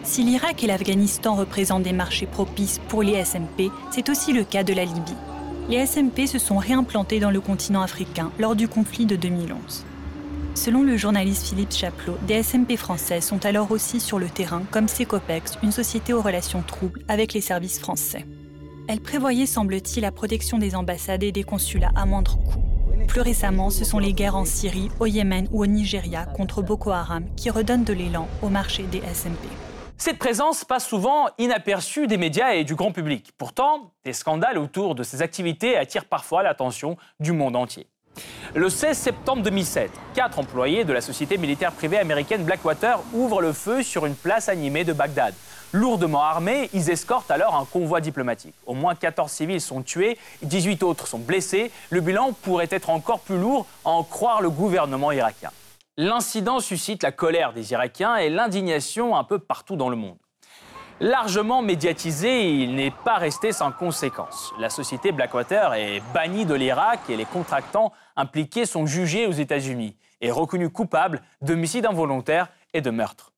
Si 0.02 0.22
l'Irak 0.22 0.62
et 0.62 0.66
l'Afghanistan 0.66 1.34
représentent 1.34 1.84
des 1.84 1.92
marchés 1.92 2.26
propices 2.26 2.80
pour 2.88 3.02
les 3.02 3.24
SMP, 3.24 3.70
c'est 3.90 4.08
aussi 4.08 4.32
le 4.32 4.44
cas 4.44 4.62
de 4.62 4.72
la 4.72 4.84
Libye. 4.84 5.16
Les 5.68 5.86
SMP 5.86 6.26
se 6.26 6.38
sont 6.38 6.58
réimplantés 6.58 7.18
dans 7.18 7.30
le 7.30 7.40
continent 7.40 7.82
africain 7.82 8.30
lors 8.38 8.54
du 8.54 8.68
conflit 8.68 9.06
de 9.06 9.16
2011. 9.16 9.84
Selon 10.54 10.82
le 10.82 10.96
journaliste 10.96 11.48
Philippe 11.48 11.72
Chaplot, 11.72 12.18
des 12.26 12.42
SMP 12.42 12.76
français 12.76 13.20
sont 13.20 13.44
alors 13.44 13.70
aussi 13.70 14.00
sur 14.00 14.18
le 14.18 14.28
terrain 14.28 14.62
comme 14.70 14.88
Secopex, 14.88 15.58
une 15.62 15.72
société 15.72 16.12
aux 16.12 16.22
relations 16.22 16.62
troubles 16.62 17.02
avec 17.08 17.32
les 17.32 17.40
services 17.40 17.78
français. 17.78 18.24
Elle 18.88 19.00
prévoyait, 19.00 19.46
semble-t-il, 19.46 20.02
la 20.02 20.12
protection 20.12 20.58
des 20.58 20.76
ambassades 20.76 21.24
et 21.24 21.32
des 21.32 21.42
consulats 21.42 21.90
à 21.96 22.06
moindre 22.06 22.38
coût. 22.38 22.62
Plus 23.08 23.20
récemment, 23.20 23.70
ce 23.70 23.84
sont 23.84 23.98
les 23.98 24.12
guerres 24.12 24.36
en 24.36 24.44
Syrie, 24.44 24.90
au 25.00 25.06
Yémen 25.06 25.48
ou 25.50 25.62
au 25.62 25.66
Nigeria 25.66 26.24
contre 26.24 26.62
Boko 26.62 26.90
Haram 26.90 27.24
qui 27.36 27.50
redonnent 27.50 27.82
de 27.82 27.92
l'élan 27.92 28.28
au 28.42 28.48
marché 28.48 28.84
des 28.84 29.00
SMP. 29.12 29.48
Cette 29.96 30.18
présence 30.18 30.64
passe 30.64 30.86
souvent 30.86 31.26
inaperçue 31.38 32.06
des 32.06 32.16
médias 32.16 32.54
et 32.54 32.62
du 32.62 32.76
grand 32.76 32.92
public. 32.92 33.32
Pourtant, 33.38 33.92
des 34.04 34.12
scandales 34.12 34.58
autour 34.58 34.94
de 34.94 35.02
ces 35.02 35.20
activités 35.20 35.76
attirent 35.76 36.04
parfois 36.04 36.44
l'attention 36.44 36.96
du 37.18 37.32
monde 37.32 37.56
entier. 37.56 37.88
Le 38.54 38.70
16 38.70 38.96
septembre 38.96 39.42
2007, 39.42 39.90
quatre 40.14 40.38
employés 40.38 40.84
de 40.84 40.92
la 40.92 41.00
société 41.00 41.38
militaire 41.38 41.72
privée 41.72 41.98
américaine 41.98 42.44
Blackwater 42.44 43.00
ouvrent 43.12 43.40
le 43.40 43.52
feu 43.52 43.82
sur 43.82 44.06
une 44.06 44.14
place 44.14 44.48
animée 44.48 44.84
de 44.84 44.92
Bagdad. 44.92 45.34
Lourdement 45.72 46.22
armés, 46.22 46.70
ils 46.72 46.90
escortent 46.90 47.30
alors 47.30 47.56
un 47.56 47.64
convoi 47.64 48.00
diplomatique. 48.00 48.54
Au 48.66 48.74
moins 48.74 48.94
14 48.94 49.30
civils 49.30 49.60
sont 49.60 49.82
tués, 49.82 50.16
18 50.42 50.82
autres 50.82 51.06
sont 51.06 51.18
blessés. 51.18 51.70
Le 51.90 52.00
bilan 52.00 52.32
pourrait 52.32 52.68
être 52.70 52.90
encore 52.90 53.20
plus 53.20 53.38
lourd, 53.38 53.66
à 53.84 53.90
en 53.90 54.04
croire 54.04 54.40
le 54.40 54.50
gouvernement 54.50 55.12
irakien. 55.12 55.50
L'incident 55.98 56.60
suscite 56.60 57.02
la 57.02 57.10
colère 57.10 57.52
des 57.52 57.72
Irakiens 57.72 58.16
et 58.16 58.28
l'indignation 58.28 59.16
un 59.16 59.24
peu 59.24 59.38
partout 59.38 59.76
dans 59.76 59.88
le 59.88 59.96
monde. 59.96 60.18
Largement 61.00 61.60
médiatisé, 61.60 62.50
il 62.50 62.74
n'est 62.74 62.90
pas 62.90 63.16
resté 63.16 63.52
sans 63.52 63.70
conséquences. 63.70 64.54
La 64.58 64.70
société 64.70 65.12
Blackwater 65.12 65.74
est 65.74 66.02
bannie 66.14 66.46
de 66.46 66.54
l'Irak 66.54 67.00
et 67.10 67.16
les 67.16 67.26
contractants 67.26 67.92
impliqués 68.16 68.64
sont 68.64 68.86
jugés 68.86 69.26
aux 69.26 69.32
États-Unis 69.32 69.96
et 70.22 70.30
reconnus 70.30 70.70
coupables 70.72 71.22
d'homicide 71.42 71.84
involontaire 71.84 72.48
et 72.72 72.80
de 72.80 72.90
meurtre. 72.90 73.32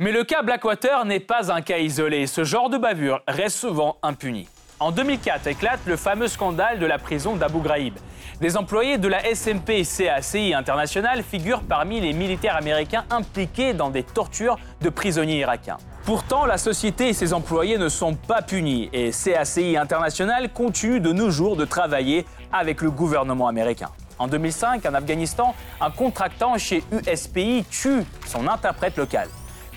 Mais 0.00 0.12
le 0.12 0.22
cas 0.22 0.42
Blackwater 0.42 1.04
n'est 1.06 1.18
pas 1.18 1.50
un 1.52 1.60
cas 1.60 1.78
isolé. 1.78 2.28
Ce 2.28 2.44
genre 2.44 2.70
de 2.70 2.78
bavure 2.78 3.20
reste 3.26 3.56
souvent 3.56 3.96
impuni. 4.04 4.48
En 4.78 4.92
2004 4.92 5.48
éclate 5.48 5.80
le 5.86 5.96
fameux 5.96 6.28
scandale 6.28 6.78
de 6.78 6.86
la 6.86 6.98
prison 6.98 7.34
d'Abu 7.34 7.58
Ghraib. 7.58 7.94
Des 8.40 8.56
employés 8.56 8.98
de 8.98 9.08
la 9.08 9.34
SMP 9.34 9.82
CACI 9.82 10.54
International 10.54 11.24
figurent 11.24 11.64
parmi 11.64 12.00
les 12.00 12.12
militaires 12.12 12.54
américains 12.54 13.06
impliqués 13.10 13.74
dans 13.74 13.90
des 13.90 14.04
tortures 14.04 14.56
de 14.82 14.88
prisonniers 14.88 15.40
irakiens. 15.40 15.78
Pourtant, 16.04 16.46
la 16.46 16.58
société 16.58 17.08
et 17.08 17.12
ses 17.12 17.34
employés 17.34 17.76
ne 17.76 17.88
sont 17.88 18.14
pas 18.14 18.40
punis 18.40 18.90
et 18.92 19.10
CACI 19.10 19.76
International 19.76 20.52
continue 20.52 21.00
de 21.00 21.12
nos 21.12 21.32
jours 21.32 21.56
de 21.56 21.64
travailler 21.64 22.24
avec 22.52 22.82
le 22.82 22.92
gouvernement 22.92 23.48
américain. 23.48 23.88
En 24.20 24.28
2005, 24.28 24.86
en 24.86 24.94
Afghanistan, 24.94 25.56
un 25.80 25.90
contractant 25.90 26.56
chez 26.56 26.84
USPI 26.92 27.64
tue 27.68 28.04
son 28.26 28.46
interprète 28.46 28.96
local. 28.96 29.28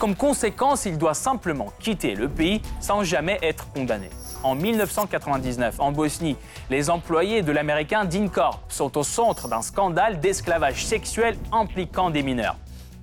Comme 0.01 0.15
conséquence, 0.15 0.85
il 0.85 0.97
doit 0.97 1.13
simplement 1.13 1.71
quitter 1.77 2.15
le 2.15 2.27
pays 2.27 2.59
sans 2.79 3.03
jamais 3.03 3.37
être 3.43 3.71
condamné. 3.71 4.09
En 4.41 4.55
1999, 4.55 5.79
en 5.79 5.91
Bosnie, 5.91 6.37
les 6.71 6.89
employés 6.89 7.43
de 7.43 7.51
l'américain 7.51 8.03
DINCORP 8.05 8.63
sont 8.67 8.97
au 8.97 9.03
centre 9.03 9.47
d'un 9.47 9.61
scandale 9.61 10.19
d'esclavage 10.19 10.87
sexuel 10.87 11.37
impliquant 11.51 12.09
des 12.09 12.23
mineurs. 12.23 12.57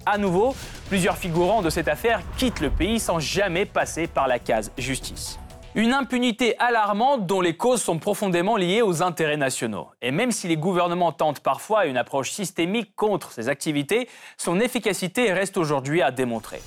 À 0.06 0.18
nouveau, 0.18 0.56
plusieurs 0.88 1.16
figurants 1.16 1.62
de 1.62 1.70
cette 1.70 1.86
affaire 1.86 2.20
quittent 2.36 2.58
le 2.58 2.70
pays 2.70 2.98
sans 2.98 3.20
jamais 3.20 3.64
passer 3.64 4.08
par 4.08 4.26
la 4.26 4.40
case 4.40 4.72
justice. 4.76 5.38
Une 5.78 5.92
impunité 5.92 6.58
alarmante 6.58 7.24
dont 7.26 7.40
les 7.40 7.56
causes 7.56 7.80
sont 7.80 8.00
profondément 8.00 8.56
liées 8.56 8.82
aux 8.82 9.00
intérêts 9.00 9.36
nationaux. 9.36 9.86
Et 10.02 10.10
même 10.10 10.32
si 10.32 10.48
les 10.48 10.56
gouvernements 10.56 11.12
tentent 11.12 11.38
parfois 11.38 11.86
une 11.86 11.96
approche 11.96 12.32
systémique 12.32 12.96
contre 12.96 13.30
ces 13.30 13.48
activités, 13.48 14.08
son 14.36 14.58
efficacité 14.58 15.32
reste 15.32 15.56
aujourd'hui 15.56 16.02
à 16.02 16.10
démontrer. 16.10 16.60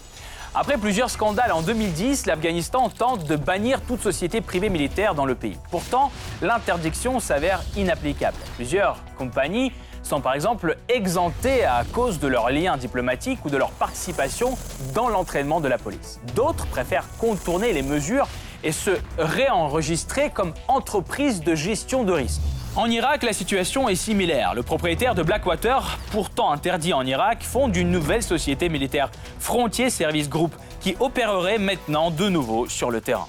Après 0.56 0.78
plusieurs 0.78 1.10
scandales 1.10 1.52
en 1.52 1.62
2010, 1.62 2.26
l'Afghanistan 2.26 2.88
tente 2.88 3.26
de 3.26 3.36
bannir 3.36 3.82
toute 3.82 4.00
société 4.00 4.40
privée 4.40 4.70
militaire 4.70 5.14
dans 5.14 5.26
le 5.26 5.36
pays. 5.36 5.58
Pourtant, 5.72 6.10
l'interdiction 6.42 7.20
s'avère 7.20 7.62
inapplicable. 7.76 8.38
Plusieurs 8.56 8.98
compagnies 9.18 9.74
sont 10.04 10.22
par 10.22 10.36
exemple 10.36 10.78
exemptées 10.88 11.66
à 11.66 11.84
cause 11.84 12.20
de 12.20 12.28
leurs 12.30 12.50
liens 12.50 12.78
diplomatiques 12.78 13.44
ou 13.44 13.50
de 13.50 13.58
leur 13.58 13.72
participation 13.72 14.58
dans 14.94 15.10
l'entraînement 15.10 15.60
de 15.60 15.68
la 15.68 15.78
police. 15.78 16.22
D'autres 16.34 16.66
préfèrent 16.68 17.08
contourner 17.20 17.74
les 17.74 17.82
mesures 17.82 18.30
et 18.64 18.72
se 18.72 18.92
réenregistrer 19.18 20.30
comme 20.30 20.54
entreprise 20.68 21.42
de 21.42 21.56
gestion 21.56 22.04
de 22.04 22.12
risque. 22.12 22.42
En 22.78 22.90
Irak, 22.90 23.24
la 23.24 23.34
situation 23.34 23.90
est 23.90 23.96
similaire. 23.96 24.54
Le 24.54 24.64
propriétaire 24.64 25.14
de 25.14 25.24
Blackwater, 25.24 26.00
pourtant 26.12 26.52
interdit 26.52 26.94
en 26.94 27.06
Irak, 27.06 27.44
fonde 27.44 27.76
une 27.76 27.92
nouvelle 27.92 28.24
société 28.24 28.70
militaire, 28.70 29.12
Frontier 29.40 29.90
Service 29.90 30.30
Group, 30.30 30.56
qui 30.80 30.96
opérerait 31.02 31.58
maintenant 31.58 32.12
de 32.12 32.30
nouveau 32.30 32.70
sur 32.70 32.90
le 32.90 33.02
terrain. 33.02 33.28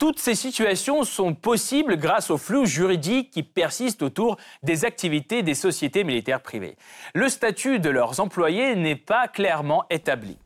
Toutes 0.00 0.18
ces 0.18 0.34
situations 0.34 1.04
sont 1.04 1.34
possibles 1.34 1.96
grâce 1.96 2.30
au 2.30 2.36
flou 2.36 2.66
juridique 2.66 3.30
qui 3.30 3.44
persiste 3.44 4.02
autour 4.02 4.38
des 4.64 4.84
activités 4.84 5.44
des 5.44 5.54
sociétés 5.54 6.02
militaires 6.02 6.42
privées. 6.42 6.76
Le 7.14 7.28
statut 7.28 7.78
de 7.78 7.90
leurs 7.90 8.18
employés 8.18 8.74
n'est 8.74 8.96
pas 8.96 9.28
clairement 9.28 9.84
établi. 9.88 10.36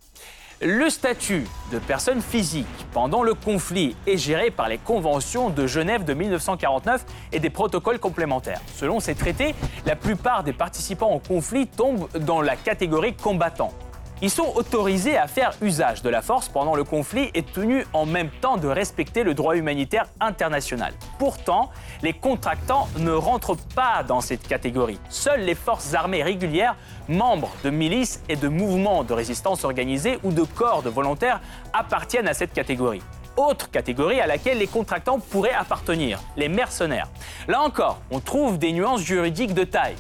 Le 0.60 0.90
statut 0.90 1.46
de 1.70 1.78
personne 1.78 2.20
physique 2.20 2.66
pendant 2.92 3.22
le 3.22 3.34
conflit 3.34 3.94
est 4.08 4.16
géré 4.16 4.50
par 4.50 4.68
les 4.68 4.78
conventions 4.78 5.50
de 5.50 5.68
Genève 5.68 6.04
de 6.04 6.14
1949 6.14 7.06
et 7.30 7.38
des 7.38 7.48
protocoles 7.48 8.00
complémentaires. 8.00 8.60
Selon 8.74 8.98
ces 8.98 9.14
traités, 9.14 9.54
la 9.86 9.94
plupart 9.94 10.42
des 10.42 10.52
participants 10.52 11.12
au 11.12 11.20
conflit 11.20 11.68
tombent 11.68 12.08
dans 12.18 12.42
la 12.42 12.56
catégorie 12.56 13.14
combattant. 13.14 13.72
Ils 14.20 14.30
sont 14.30 14.52
autorisés 14.56 15.16
à 15.16 15.28
faire 15.28 15.52
usage 15.62 16.02
de 16.02 16.08
la 16.08 16.22
force 16.22 16.48
pendant 16.48 16.74
le 16.74 16.82
conflit 16.82 17.30
et 17.34 17.44
tenus 17.44 17.86
en 17.92 18.04
même 18.04 18.30
temps 18.40 18.56
de 18.56 18.66
respecter 18.66 19.22
le 19.22 19.32
droit 19.32 19.54
humanitaire 19.54 20.06
international. 20.18 20.92
Pourtant, 21.20 21.70
les 22.02 22.12
contractants 22.12 22.88
ne 22.98 23.12
rentrent 23.12 23.56
pas 23.76 24.02
dans 24.02 24.20
cette 24.20 24.48
catégorie. 24.48 24.98
Seules 25.08 25.42
les 25.42 25.54
forces 25.54 25.94
armées 25.94 26.24
régulières, 26.24 26.74
membres 27.08 27.52
de 27.62 27.70
milices 27.70 28.20
et 28.28 28.34
de 28.34 28.48
mouvements 28.48 29.04
de 29.04 29.14
résistance 29.14 29.62
organisés 29.62 30.18
ou 30.24 30.32
de 30.32 30.42
corps 30.42 30.82
de 30.82 30.90
volontaires 30.90 31.40
appartiennent 31.72 32.28
à 32.28 32.34
cette 32.34 32.52
catégorie. 32.52 33.02
autre 33.36 33.70
catégorie 33.70 34.20
à 34.20 34.26
laquelle 34.26 34.58
les 34.58 34.66
contractants 34.66 35.20
pourraient 35.20 35.54
appartenir, 35.54 36.18
les 36.36 36.48
mercenaires. 36.48 37.08
Là 37.46 37.62
encore, 37.62 38.00
on 38.10 38.18
trouve 38.18 38.58
des 38.58 38.72
nuances 38.72 39.02
juridiques 39.02 39.54
de 39.54 39.62
taille. 39.62 39.94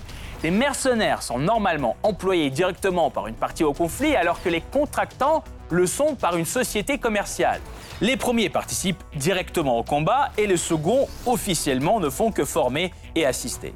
Les 0.44 0.52
mercenaires 0.52 1.22
sont 1.22 1.40
normalement 1.40 1.96
employés 2.04 2.50
directement 2.50 3.10
par 3.10 3.26
une 3.26 3.34
partie 3.34 3.64
au 3.64 3.72
conflit 3.72 4.14
alors 4.14 4.40
que 4.40 4.48
les 4.48 4.60
contractants 4.60 5.42
le 5.70 5.84
sont 5.84 6.14
par 6.14 6.36
une 6.36 6.44
société 6.44 6.98
commerciale. 6.98 7.60
Les 8.00 8.16
premiers 8.16 8.48
participent 8.48 9.02
directement 9.16 9.78
au 9.78 9.82
combat 9.82 10.30
et 10.38 10.46
les 10.46 10.56
seconds 10.56 11.08
officiellement 11.26 11.98
ne 11.98 12.08
font 12.08 12.30
que 12.30 12.44
former 12.44 12.92
et 13.16 13.26
assister. 13.26 13.74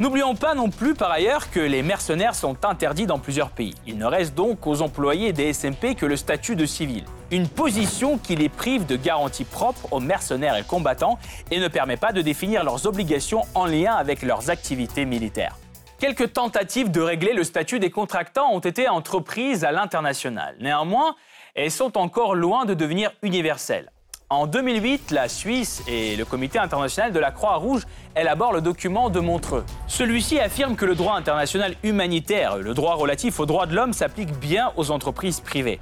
N'oublions 0.00 0.34
pas 0.34 0.54
non 0.54 0.68
plus 0.68 0.94
par 0.94 1.12
ailleurs 1.12 1.50
que 1.52 1.60
les 1.60 1.84
mercenaires 1.84 2.34
sont 2.34 2.64
interdits 2.64 3.06
dans 3.06 3.20
plusieurs 3.20 3.50
pays. 3.50 3.76
Il 3.86 3.96
ne 3.96 4.06
reste 4.06 4.34
donc 4.34 4.66
aux 4.66 4.82
employés 4.82 5.32
des 5.32 5.52
SMP 5.52 5.94
que 5.94 6.06
le 6.06 6.16
statut 6.16 6.56
de 6.56 6.66
civil. 6.66 7.04
Une 7.30 7.46
position 7.46 8.18
qui 8.18 8.34
les 8.34 8.48
prive 8.48 8.84
de 8.84 8.96
garanties 8.96 9.44
propres 9.44 9.92
aux 9.92 10.00
mercenaires 10.00 10.56
et 10.56 10.64
combattants 10.64 11.20
et 11.52 11.60
ne 11.60 11.68
permet 11.68 11.98
pas 11.98 12.12
de 12.12 12.22
définir 12.22 12.64
leurs 12.64 12.86
obligations 12.86 13.42
en 13.54 13.66
lien 13.66 13.94
avec 13.94 14.22
leurs 14.22 14.50
activités 14.50 15.04
militaires. 15.04 15.59
Quelques 16.00 16.32
tentatives 16.32 16.90
de 16.90 17.02
régler 17.02 17.34
le 17.34 17.44
statut 17.44 17.78
des 17.78 17.90
contractants 17.90 18.50
ont 18.54 18.60
été 18.60 18.88
entreprises 18.88 19.64
à 19.64 19.70
l'international. 19.70 20.56
Néanmoins, 20.58 21.14
elles 21.54 21.70
sont 21.70 21.98
encore 21.98 22.34
loin 22.34 22.64
de 22.64 22.72
devenir 22.72 23.12
universelles. 23.20 23.92
En 24.30 24.46
2008, 24.46 25.10
la 25.10 25.28
Suisse 25.28 25.82
et 25.86 26.16
le 26.16 26.24
Comité 26.24 26.58
international 26.58 27.12
de 27.12 27.18
la 27.18 27.30
Croix-Rouge 27.32 27.82
élaborent 28.16 28.54
le 28.54 28.62
document 28.62 29.10
de 29.10 29.20
Montreux. 29.20 29.66
Celui-ci 29.88 30.40
affirme 30.40 30.74
que 30.74 30.86
le 30.86 30.94
droit 30.94 31.16
international 31.16 31.74
humanitaire, 31.82 32.56
le 32.56 32.72
droit 32.72 32.94
relatif 32.94 33.38
aux 33.38 33.44
droits 33.44 33.66
de 33.66 33.74
l'homme, 33.74 33.92
s'applique 33.92 34.32
bien 34.38 34.72
aux 34.78 34.90
entreprises 34.92 35.40
privées. 35.40 35.80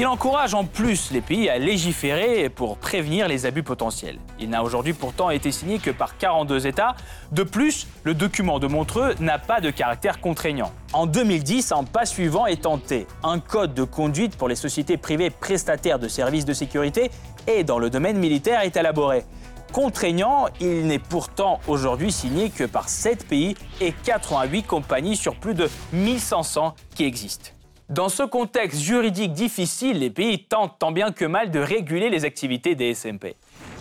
Il 0.00 0.06
encourage 0.06 0.54
en 0.54 0.64
plus 0.64 1.10
les 1.10 1.20
pays 1.20 1.50
à 1.50 1.58
légiférer 1.58 2.48
pour 2.48 2.78
prévenir 2.78 3.28
les 3.28 3.44
abus 3.44 3.62
potentiels. 3.62 4.18
Il 4.38 4.48
n'a 4.48 4.62
aujourd'hui 4.62 4.94
pourtant 4.94 5.28
été 5.28 5.52
signé 5.52 5.78
que 5.78 5.90
par 5.90 6.16
42 6.16 6.66
États. 6.66 6.96
De 7.32 7.42
plus, 7.42 7.86
le 8.04 8.14
document 8.14 8.58
de 8.58 8.66
Montreux 8.66 9.14
n'a 9.20 9.38
pas 9.38 9.60
de 9.60 9.68
caractère 9.68 10.22
contraignant. 10.22 10.72
En 10.94 11.04
2010, 11.04 11.72
un 11.72 11.84
pas 11.84 12.06
suivant 12.06 12.46
est 12.46 12.62
tenté. 12.62 13.06
Un 13.22 13.40
code 13.40 13.74
de 13.74 13.84
conduite 13.84 14.36
pour 14.36 14.48
les 14.48 14.54
sociétés 14.54 14.96
privées 14.96 15.28
prestataires 15.28 15.98
de 15.98 16.08
services 16.08 16.46
de 16.46 16.54
sécurité 16.54 17.10
et 17.46 17.62
dans 17.62 17.78
le 17.78 17.90
domaine 17.90 18.16
militaire 18.16 18.62
est 18.62 18.78
élaboré. 18.78 19.26
Contraignant, 19.70 20.46
il 20.62 20.86
n'est 20.86 20.98
pourtant 20.98 21.60
aujourd'hui 21.68 22.10
signé 22.10 22.48
que 22.48 22.64
par 22.64 22.88
7 22.88 23.28
pays 23.28 23.54
et 23.82 23.92
88 23.92 24.62
compagnies 24.62 25.16
sur 25.16 25.36
plus 25.36 25.52
de 25.52 25.68
1500 25.92 26.74
qui 26.94 27.04
existent. 27.04 27.50
Dans 27.90 28.08
ce 28.08 28.22
contexte 28.22 28.80
juridique 28.80 29.32
difficile, 29.32 29.98
les 29.98 30.10
pays 30.10 30.44
tentent 30.44 30.78
tant 30.78 30.92
bien 30.92 31.10
que 31.10 31.24
mal 31.24 31.50
de 31.50 31.58
réguler 31.58 32.08
les 32.08 32.24
activités 32.24 32.76
des 32.76 32.94
SMP. 32.94 33.34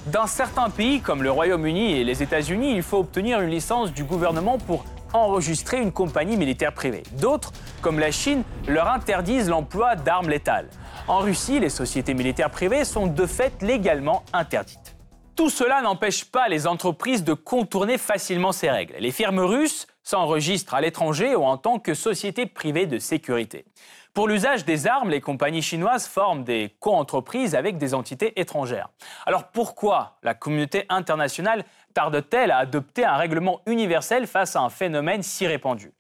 Dans 0.07 0.25
certains 0.25 0.71
pays, 0.71 0.99
comme 0.99 1.21
le 1.21 1.29
Royaume-Uni 1.29 1.91
et 1.91 2.03
les 2.03 2.23
États-Unis, 2.23 2.73
il 2.75 2.81
faut 2.81 2.97
obtenir 2.97 3.39
une 3.39 3.51
licence 3.51 3.93
du 3.93 4.03
gouvernement 4.03 4.57
pour 4.57 4.83
enregistrer 5.13 5.79
une 5.79 5.91
compagnie 5.91 6.37
militaire 6.37 6.73
privée. 6.73 7.03
D'autres, 7.21 7.53
comme 7.83 7.99
la 7.99 8.09
Chine, 8.09 8.41
leur 8.67 8.87
interdisent 8.87 9.47
l'emploi 9.47 9.95
d'armes 9.95 10.29
létales. 10.29 10.69
En 11.07 11.19
Russie, 11.19 11.59
les 11.59 11.69
sociétés 11.69 12.15
militaires 12.15 12.49
privées 12.49 12.85
sont 12.85 13.05
de 13.05 13.25
fait 13.27 13.61
légalement 13.61 14.23
interdites. 14.33 14.95
Tout 15.35 15.49
cela 15.49 15.81
n'empêche 15.81 16.25
pas 16.25 16.49
les 16.49 16.67
entreprises 16.67 17.23
de 17.23 17.33
contourner 17.33 17.97
facilement 17.97 18.51
ces 18.51 18.69
règles. 18.69 18.95
Les 18.99 19.11
firmes 19.11 19.39
russes 19.39 19.87
s'enregistrent 20.03 20.73
à 20.73 20.81
l'étranger 20.81 21.33
ou 21.35 21.43
en 21.43 21.57
tant 21.57 21.79
que 21.79 21.93
sociétés 21.93 22.45
privées 22.45 22.87
de 22.87 22.97
sécurité. 22.97 23.63
Pour 24.13 24.27
l'usage 24.27 24.65
des 24.65 24.87
armes, 24.87 25.11
les 25.11 25.21
compagnies 25.21 25.61
chinoises 25.61 26.07
forment 26.07 26.43
des 26.43 26.75
co-entreprises 26.79 27.55
avec 27.55 27.77
des 27.77 27.93
entités 27.93 28.39
étrangères. 28.39 28.89
Alors 29.25 29.45
pourquoi 29.49 30.17
la 30.23 30.33
communauté 30.33 30.85
internationale 30.89 31.63
tarde-t-elle 31.93 32.51
à 32.51 32.57
adopter 32.57 33.05
un 33.05 33.15
règlement 33.15 33.61
universel 33.67 34.25
face 34.25 34.55
à 34.55 34.61
un 34.61 34.69
phénomène 34.69 35.21
si 35.21 35.45
répandu? 35.45 35.93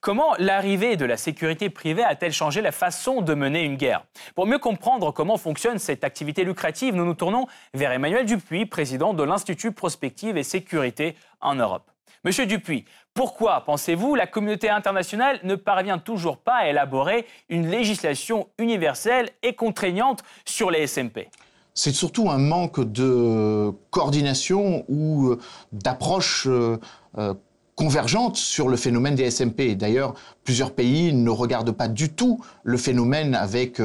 Comment 0.00 0.34
l'arrivée 0.38 0.96
de 0.96 1.04
la 1.04 1.18
sécurité 1.18 1.68
privée 1.68 2.02
a-t-elle 2.02 2.32
changé 2.32 2.62
la 2.62 2.72
façon 2.72 3.20
de 3.20 3.34
mener 3.34 3.62
une 3.62 3.76
guerre? 3.76 4.04
Pour 4.34 4.46
mieux 4.46 4.58
comprendre 4.58 5.12
comment 5.12 5.36
fonctionne 5.36 5.78
cette 5.78 6.04
activité 6.04 6.44
lucrative, 6.44 6.94
nous 6.94 7.04
nous 7.04 7.12
tournons 7.12 7.46
vers 7.74 7.92
Emmanuel 7.92 8.24
Dupuis, 8.24 8.64
président 8.64 9.12
de 9.12 9.22
l'Institut 9.22 9.72
Prospective 9.72 10.38
et 10.38 10.42
Sécurité 10.42 11.16
en 11.42 11.56
Europe. 11.56 11.89
Monsieur 12.22 12.44
Dupuis, 12.44 12.84
pourquoi, 13.14 13.62
pensez-vous, 13.64 14.14
la 14.14 14.26
communauté 14.26 14.68
internationale 14.68 15.40
ne 15.42 15.54
parvient 15.54 15.98
toujours 15.98 16.36
pas 16.36 16.56
à 16.56 16.68
élaborer 16.68 17.26
une 17.48 17.66
législation 17.66 18.48
universelle 18.58 19.30
et 19.42 19.54
contraignante 19.54 20.22
sur 20.44 20.70
les 20.70 20.86
SMP 20.86 21.30
c'est 21.72 21.92
surtout 21.92 22.28
un 22.28 22.36
manque 22.36 22.80
de 22.80 23.72
coordination 23.90 24.84
ou 24.88 25.28
euh, 25.28 25.38
d'approche 25.72 26.46
euh, 26.46 26.78
euh, 27.16 27.32
convergente 27.74 28.36
sur 28.36 28.68
le 28.68 28.76
phénomène 28.76 29.14
des 29.14 29.30
SMP. 29.30 29.74
D'ailleurs, 29.74 30.12
plusieurs 30.44 30.72
pays 30.72 31.14
ne 31.14 31.30
regardent 31.30 31.70
pas 31.70 31.88
du 31.88 32.10
tout 32.10 32.44
le 32.64 32.76
phénomène 32.76 33.34
avec 33.34 33.80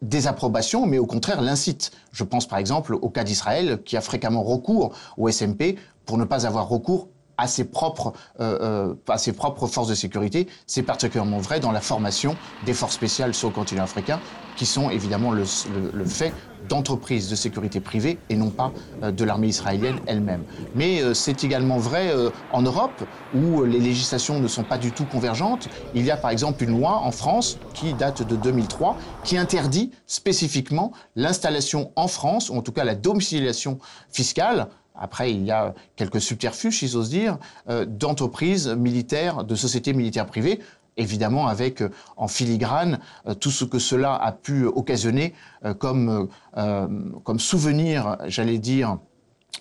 des 0.00 0.26
approbations, 0.26 0.86
mais 0.86 0.96
au 0.96 1.04
contraire 1.04 1.42
l'incitent. 1.42 1.90
Je 2.12 2.24
pense 2.24 2.48
par 2.48 2.58
exemple 2.58 2.94
au 2.94 3.10
cas 3.10 3.22
d'Israël, 3.22 3.82
qui 3.84 3.98
a 3.98 4.00
fréquemment 4.00 4.42
recours 4.42 4.94
au 5.18 5.28
SMP 5.28 5.76
pour 6.06 6.16
ne 6.16 6.24
pas 6.24 6.46
avoir 6.46 6.70
recours 6.70 7.08
à 7.38 7.46
ses 7.46 7.64
propres, 7.64 8.12
euh, 8.40 8.58
euh, 8.60 8.94
à 9.08 9.18
ses 9.18 9.32
propres 9.32 9.66
forces 9.66 9.88
de 9.88 9.94
sécurité. 9.94 10.46
C'est 10.66 10.82
particulièrement 10.82 11.38
vrai 11.38 11.60
dans 11.60 11.72
la 11.72 11.80
formation 11.80 12.36
des 12.64 12.74
forces 12.74 12.94
spéciales 12.94 13.34
sur 13.34 13.48
le 13.48 13.54
continent 13.54 13.84
africain, 13.84 14.20
qui 14.56 14.66
sont 14.66 14.90
évidemment 14.90 15.32
le, 15.32 15.42
le, 15.42 15.90
le 15.92 16.04
fait 16.04 16.32
d'entreprises 16.68 17.30
de 17.30 17.36
sécurité 17.36 17.80
privée 17.80 18.18
et 18.28 18.36
non 18.36 18.50
pas 18.50 18.72
euh, 19.02 19.10
de 19.10 19.24
l'armée 19.24 19.48
israélienne 19.48 19.98
elle-même. 20.06 20.44
Mais 20.74 21.02
euh, 21.02 21.14
c'est 21.14 21.44
également 21.44 21.78
vrai 21.78 22.08
euh, 22.10 22.30
en 22.52 22.62
Europe, 22.62 23.04
où 23.34 23.64
les 23.64 23.80
législations 23.80 24.40
ne 24.40 24.48
sont 24.48 24.64
pas 24.64 24.78
du 24.78 24.92
tout 24.92 25.04
convergentes. 25.04 25.68
Il 25.94 26.04
y 26.04 26.10
a 26.10 26.16
par 26.16 26.30
exemple 26.30 26.64
une 26.64 26.78
loi 26.78 26.98
en 26.98 27.10
France 27.10 27.58
qui 27.74 27.94
date 27.94 28.26
de 28.26 28.36
2003 28.36 28.96
qui 29.24 29.36
interdit 29.36 29.90
spécifiquement 30.06 30.92
l'installation 31.14 31.92
en 31.96 32.08
France, 32.08 32.50
ou 32.50 32.56
en 32.56 32.62
tout 32.62 32.72
cas 32.72 32.84
la 32.84 32.94
domiciliation 32.94 33.78
fiscale 34.10 34.68
après, 34.98 35.32
il 35.32 35.44
y 35.44 35.50
a 35.50 35.74
quelques 35.96 36.20
subterfuges, 36.20 36.78
si 36.78 36.88
j'ose 36.88 37.10
dire, 37.10 37.38
euh, 37.68 37.84
d'entreprises 37.84 38.68
militaires, 38.68 39.44
de 39.44 39.54
sociétés 39.54 39.92
militaires 39.92 40.26
privées, 40.26 40.60
évidemment 40.96 41.46
avec 41.46 41.82
euh, 41.82 41.90
en 42.16 42.28
filigrane 42.28 42.98
euh, 43.26 43.34
tout 43.34 43.50
ce 43.50 43.64
que 43.64 43.78
cela 43.78 44.14
a 44.14 44.32
pu 44.32 44.64
occasionner 44.66 45.34
comme, 45.78 46.28
comme 47.24 47.40
souvenir, 47.40 48.18
j'allais 48.26 48.58
dire, 48.58 48.98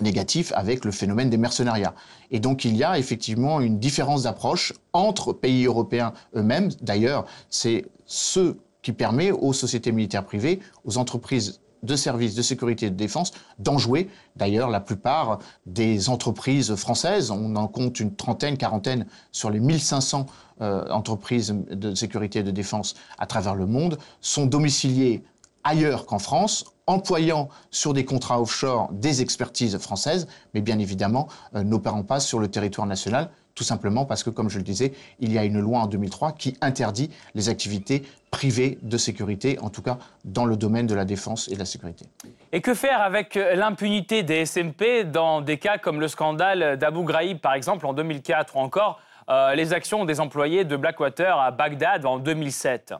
négatif 0.02 0.52
avec 0.56 0.86
le 0.86 0.91
phénomène 0.91 1.30
des 1.30 1.38
mercenariats. 1.38 1.95
Et 2.30 2.39
donc 2.39 2.65
il 2.65 2.76
y 2.76 2.84
a 2.84 3.00
effectivement 3.00 3.60
une 3.62 3.80
différence 3.80 4.24
d'approche 4.24 4.74
entre 4.93 5.34
pays 5.34 5.65
européens 5.65 6.13
eux-mêmes. 6.36 6.69
D'ailleurs, 6.82 7.26
c'est 7.50 7.86
ce 8.06 8.56
qui 8.82 8.91
permet 8.91 9.32
aux 9.32 9.54
sociétés 9.54 9.91
militaires 9.91 10.26
privées, 10.26 10.60
aux 10.84 10.98
entreprises 10.98 11.60
de 11.86 11.95
services 11.95 12.36
de 12.36 12.41
sécurité 12.41 12.88
et 12.88 12.89
de 12.89 12.95
défense 12.95 13.32
d'en 13.60 13.78
jouer. 13.78 14.10
D'ailleurs, 14.36 14.69
la 14.69 14.80
plupart 14.80 15.39
des 15.65 16.10
entreprises 16.10 16.76
françaises, 16.76 17.32
on 17.32 17.56
en 17.56 17.67
compte 17.67 18.00
une 18.00 18.15
trentaine, 18.15 18.58
quarantaine 18.58 19.06
sur 19.32 19.50
les 19.50 19.60
1500 19.60 20.26
euh, 20.62 20.88
entreprises 20.89 21.56
de 21.69 21.95
sécurité 21.95 22.39
et 22.39 22.43
de 22.43 22.52
défense 22.52 22.95
à 23.17 23.26
travers 23.26 23.56
le 23.56 23.65
monde, 23.65 23.98
sont 24.21 24.45
domiciliées 24.45 25.24
ailleurs 25.63 26.06
qu'en 26.06 26.19
France, 26.19 26.65
employant 26.88 27.50
sur 27.71 27.93
des 27.93 28.06
contrats 28.06 28.39
offshore 28.39 28.89
des 28.91 29.21
expertises 29.21 29.78
françaises, 29.80 30.28
mais 30.54 30.62
bien 30.62 30.80
évidemment 30.80 31.28
euh, 31.56 31.63
n'opérant 31.63 32.04
pas 32.04 32.19
sur 32.19 32.39
le 32.39 32.48
territoire 32.48 32.88
national, 32.88 33.30
tout 33.56 33.63
simplement 33.63 34.06
parce 34.06 34.24
que, 34.24 34.30
comme 34.30 34.50
je 34.50 34.58
le 34.58 34.63
disais, 34.63 34.93
il 35.19 35.32
y 35.32 35.38
a 35.38 35.45
une 35.45 35.60
loi 35.60 35.80
en 35.80 35.88
2003 35.88 36.34
qui 36.34 36.56
interdit 36.62 37.10
les 37.34 37.50
activités 37.50 38.04
privées 38.36 38.78
de 38.82 38.98
sécurité, 38.98 39.58
en 39.62 39.69
tout 39.69 39.82
cas 39.82 39.98
dans 40.26 40.43
le 40.43 40.58
domaine 40.58 40.88
de 40.88 40.93
la 40.93 41.06
défense 41.06 41.48
et 41.48 41.54
de 41.54 41.60
la 41.60 41.65
sécurité. 41.65 42.06
Et 42.52 42.60
que 42.60 42.74
faire 42.74 43.02
avec 43.02 43.38
euh, 43.38 43.56
l'impunité 43.56 44.24
des 44.24 44.45
SMP 44.45 45.06
dans 45.06 45.39
des 45.39 45.58
cas 45.58 45.78
comme 45.78 46.02
le 46.02 46.10
scandale 46.10 46.78
d'Abu 46.78 47.06
Ghraib, 47.06 47.39
par 47.39 47.54
exemple, 47.54 47.86
en 47.86 47.93
2004, 47.93 48.58
ou 48.58 48.60
encore 48.60 49.00
euh, 49.30 49.56
les 49.56 49.71
actions 49.71 50.04
des 50.04 50.19
employés 50.19 50.65
de 50.65 50.76
Blackwater 50.76 51.39
à 51.39 51.52
Bagdad 51.52 52.06
en 52.06 52.19
2007 52.19 52.93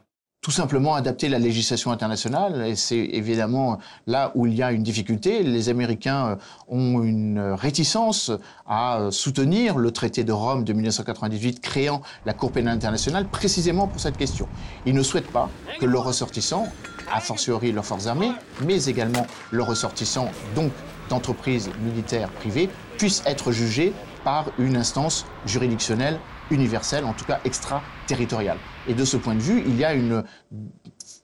tout 0.46 0.52
simplement 0.52 0.94
adapter 0.94 1.28
la 1.28 1.40
législation 1.40 1.90
internationale. 1.90 2.68
Et 2.68 2.76
c'est 2.76 2.96
évidemment 2.96 3.80
là 4.06 4.30
où 4.36 4.46
il 4.46 4.54
y 4.54 4.62
a 4.62 4.70
une 4.70 4.84
difficulté. 4.84 5.42
Les 5.42 5.70
Américains 5.70 6.24
euh, 6.28 6.36
ont 6.68 7.02
une 7.02 7.40
réticence 7.40 8.30
à 8.64 9.00
euh, 9.00 9.10
soutenir 9.10 9.76
le 9.76 9.90
traité 9.90 10.22
de 10.22 10.30
Rome 10.30 10.62
de 10.62 10.72
1998 10.72 11.58
créant 11.58 12.00
la 12.26 12.32
Cour 12.32 12.52
pénale 12.52 12.76
internationale 12.76 13.26
précisément 13.26 13.88
pour 13.88 14.00
cette 14.00 14.16
question. 14.16 14.46
Ils 14.86 14.94
ne 14.94 15.02
souhaitent 15.02 15.32
pas 15.32 15.50
que 15.80 15.84
leurs 15.84 16.04
ressortissants, 16.04 16.68
a 17.12 17.18
fortiori 17.18 17.72
leurs 17.72 17.84
forces 17.84 18.06
armées, 18.06 18.30
mais 18.64 18.84
également 18.84 19.26
leurs 19.50 19.66
ressortissants, 19.66 20.28
donc 20.54 20.70
d'entreprises 21.08 21.70
militaires 21.84 22.30
privées, 22.30 22.70
puissent 22.98 23.24
être 23.26 23.50
jugés 23.50 23.92
par 24.22 24.44
une 24.60 24.76
instance 24.76 25.26
juridictionnelle 25.44 26.20
universelle, 26.52 27.04
en 27.04 27.14
tout 27.14 27.24
cas 27.24 27.40
extraterritoriale. 27.44 28.58
Et 28.88 28.94
de 28.94 29.04
ce 29.04 29.16
point 29.16 29.34
de 29.34 29.40
vue, 29.40 29.62
il 29.66 29.76
y 29.76 29.84
a 29.84 29.94
une 29.94 30.22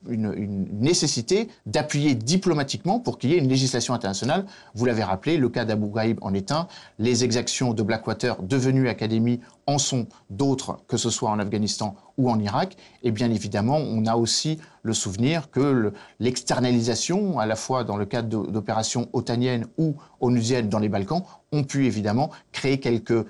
nécessité 0.08 1.48
d'appuyer 1.64 2.16
diplomatiquement 2.16 2.98
pour 2.98 3.18
qu'il 3.18 3.30
y 3.30 3.34
ait 3.34 3.38
une 3.38 3.48
législation 3.48 3.94
internationale. 3.94 4.46
Vous 4.74 4.84
l'avez 4.84 5.04
rappelé, 5.04 5.36
le 5.36 5.48
cas 5.48 5.64
d'Abu 5.64 5.86
Ghraib 5.86 6.18
en 6.22 6.34
est 6.34 6.50
un. 6.50 6.66
Les 6.98 7.22
exactions 7.22 7.72
de 7.72 7.82
Blackwater, 7.82 8.42
devenues 8.42 8.88
Académie, 8.88 9.40
en 9.68 9.78
sont 9.78 10.08
d'autres, 10.28 10.80
que 10.88 10.96
ce 10.96 11.08
soit 11.08 11.30
en 11.30 11.38
Afghanistan 11.38 11.94
ou 12.18 12.30
en 12.30 12.40
Irak. 12.40 12.76
Et 13.04 13.12
bien 13.12 13.30
évidemment, 13.30 13.76
on 13.76 14.06
a 14.06 14.16
aussi 14.16 14.58
le 14.82 14.92
souvenir 14.92 15.50
que 15.50 15.92
l'externalisation, 16.18 17.38
à 17.38 17.46
la 17.46 17.54
fois 17.54 17.84
dans 17.84 17.96
le 17.96 18.06
cadre 18.06 18.50
d'opérations 18.50 19.08
otaniennes 19.12 19.66
ou 19.78 19.94
onusiennes 20.20 20.68
dans 20.68 20.80
les 20.80 20.88
Balkans, 20.88 21.22
ont 21.52 21.62
pu 21.62 21.86
évidemment 21.86 22.30
créer 22.50 22.80
quelques 22.80 23.24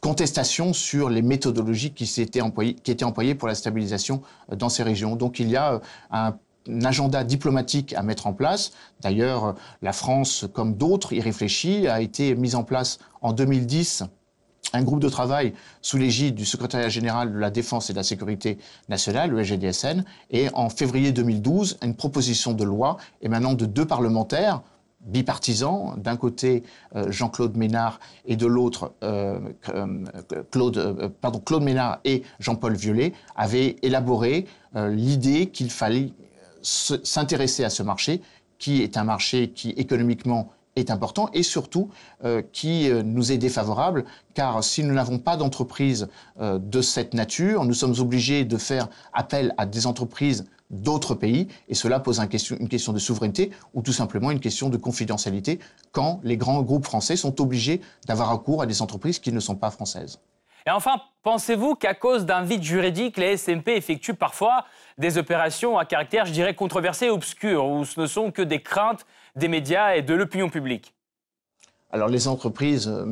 contestation 0.00 0.72
sur 0.72 1.10
les 1.10 1.22
méthodologies 1.22 1.92
qui, 1.92 2.20
étaient 2.20 2.40
employées, 2.40 3.34
pour 3.34 3.48
la 3.48 3.54
stabilisation 3.54 4.22
euh, 4.50 4.56
dans 4.56 4.68
ces 4.68 4.82
régions. 4.82 5.16
Donc 5.16 5.38
il 5.38 5.50
y 5.50 5.56
a 5.56 5.74
euh, 5.74 5.78
un 6.10 6.84
agenda 6.84 7.24
diplomatique 7.24 7.94
à 7.94 8.02
mettre 8.02 8.26
en 8.26 8.32
place. 8.32 8.72
D'ailleurs, 9.00 9.44
euh, 9.44 9.52
la 9.82 9.92
France, 9.92 10.46
comme 10.52 10.74
d'autres, 10.74 11.12
y 11.12 11.20
réfléchit, 11.20 11.86
a 11.88 12.00
été 12.00 12.34
mise 12.34 12.54
en 12.54 12.64
place 12.64 12.98
en 13.20 13.32
2010 13.32 14.04
un 14.72 14.82
groupe 14.82 15.00
de 15.00 15.08
travail 15.08 15.52
sous 15.82 15.96
l'égide 15.96 16.36
du 16.36 16.44
secrétariat 16.44 16.88
général 16.88 17.32
de 17.32 17.38
la 17.38 17.50
défense 17.50 17.90
et 17.90 17.92
de 17.92 17.98
la 17.98 18.04
sécurité 18.04 18.58
nationale, 18.88 19.30
le 19.30 19.42
SGDSN, 19.42 20.04
et 20.30 20.48
en 20.54 20.70
février 20.70 21.10
2012, 21.10 21.78
une 21.82 21.96
proposition 21.96 22.52
de 22.52 22.62
loi 22.62 22.96
émanant 23.20 23.54
de 23.54 23.66
deux 23.66 23.86
parlementaires, 23.86 24.62
bipartisans, 25.00 25.94
d'un 25.96 26.16
côté 26.16 26.62
euh, 26.94 27.10
Jean-Claude 27.10 27.56
Ménard 27.56 28.00
et 28.26 28.36
de 28.36 28.46
l'autre 28.46 28.92
euh, 29.02 29.38
euh, 29.74 30.04
Claude, 30.50 31.12
pardon, 31.20 31.40
Claude 31.40 31.62
Ménard 31.62 32.00
et 32.04 32.22
Jean-Paul 32.38 32.74
Violet, 32.74 33.12
avaient 33.36 33.76
élaboré 33.82 34.46
l'idée 34.74 35.46
qu'il 35.46 35.68
fallait 35.70 36.12
s'intéresser 36.62 37.64
à 37.64 37.70
ce 37.70 37.82
marché, 37.82 38.20
qui 38.58 38.82
est 38.82 38.96
un 38.96 39.02
marché 39.02 39.50
qui 39.50 39.70
économiquement 39.70 40.52
est 40.76 40.90
important 40.90 41.28
et 41.32 41.42
surtout 41.42 41.90
qui 42.52 42.88
nous 43.04 43.32
est 43.32 43.38
défavorable, 43.38 44.04
car 44.34 44.62
si 44.62 44.84
nous 44.84 44.94
n'avons 44.94 45.18
pas 45.18 45.36
d'entreprise 45.36 46.08
de 46.40 46.80
cette 46.80 47.14
nature, 47.14 47.64
nous 47.64 47.74
sommes 47.74 47.98
obligés 47.98 48.44
de 48.44 48.56
faire 48.56 48.88
appel 49.12 49.54
à 49.58 49.66
des 49.66 49.88
entreprises 49.88 50.44
d'autres 50.70 51.14
pays, 51.14 51.48
et 51.68 51.74
cela 51.74 52.00
pose 52.00 52.20
une 52.20 52.68
question 52.68 52.92
de 52.92 52.98
souveraineté 52.98 53.50
ou 53.74 53.82
tout 53.82 53.92
simplement 53.92 54.30
une 54.30 54.40
question 54.40 54.68
de 54.68 54.76
confidentialité 54.76 55.58
quand 55.92 56.20
les 56.22 56.36
grands 56.36 56.62
groupes 56.62 56.84
français 56.84 57.16
sont 57.16 57.40
obligés 57.40 57.80
d'avoir 58.06 58.32
recours 58.32 58.62
à 58.62 58.66
des 58.66 58.80
entreprises 58.82 59.18
qui 59.18 59.32
ne 59.32 59.40
sont 59.40 59.56
pas 59.56 59.70
françaises. 59.70 60.20
Et 60.66 60.70
enfin, 60.70 61.00
pensez-vous 61.22 61.74
qu'à 61.74 61.94
cause 61.94 62.26
d'un 62.26 62.42
vide 62.42 62.62
juridique, 62.62 63.16
les 63.16 63.36
SMP 63.36 63.68
effectuent 63.70 64.14
parfois 64.14 64.64
des 64.98 65.16
opérations 65.16 65.78
à 65.78 65.84
caractère, 65.84 66.26
je 66.26 66.32
dirais, 66.32 66.54
controversé 66.54 67.06
et 67.06 67.10
obscur, 67.10 67.66
où 67.66 67.84
ce 67.84 68.00
ne 68.00 68.06
sont 68.06 68.30
que 68.30 68.42
des 68.42 68.60
craintes 68.60 69.06
des 69.36 69.48
médias 69.48 69.94
et 69.94 70.02
de 70.02 70.14
l'opinion 70.14 70.50
publique? 70.50 70.94
Alors 71.92 72.08
les 72.08 72.28
entreprises 72.28 72.88
euh, 72.88 73.04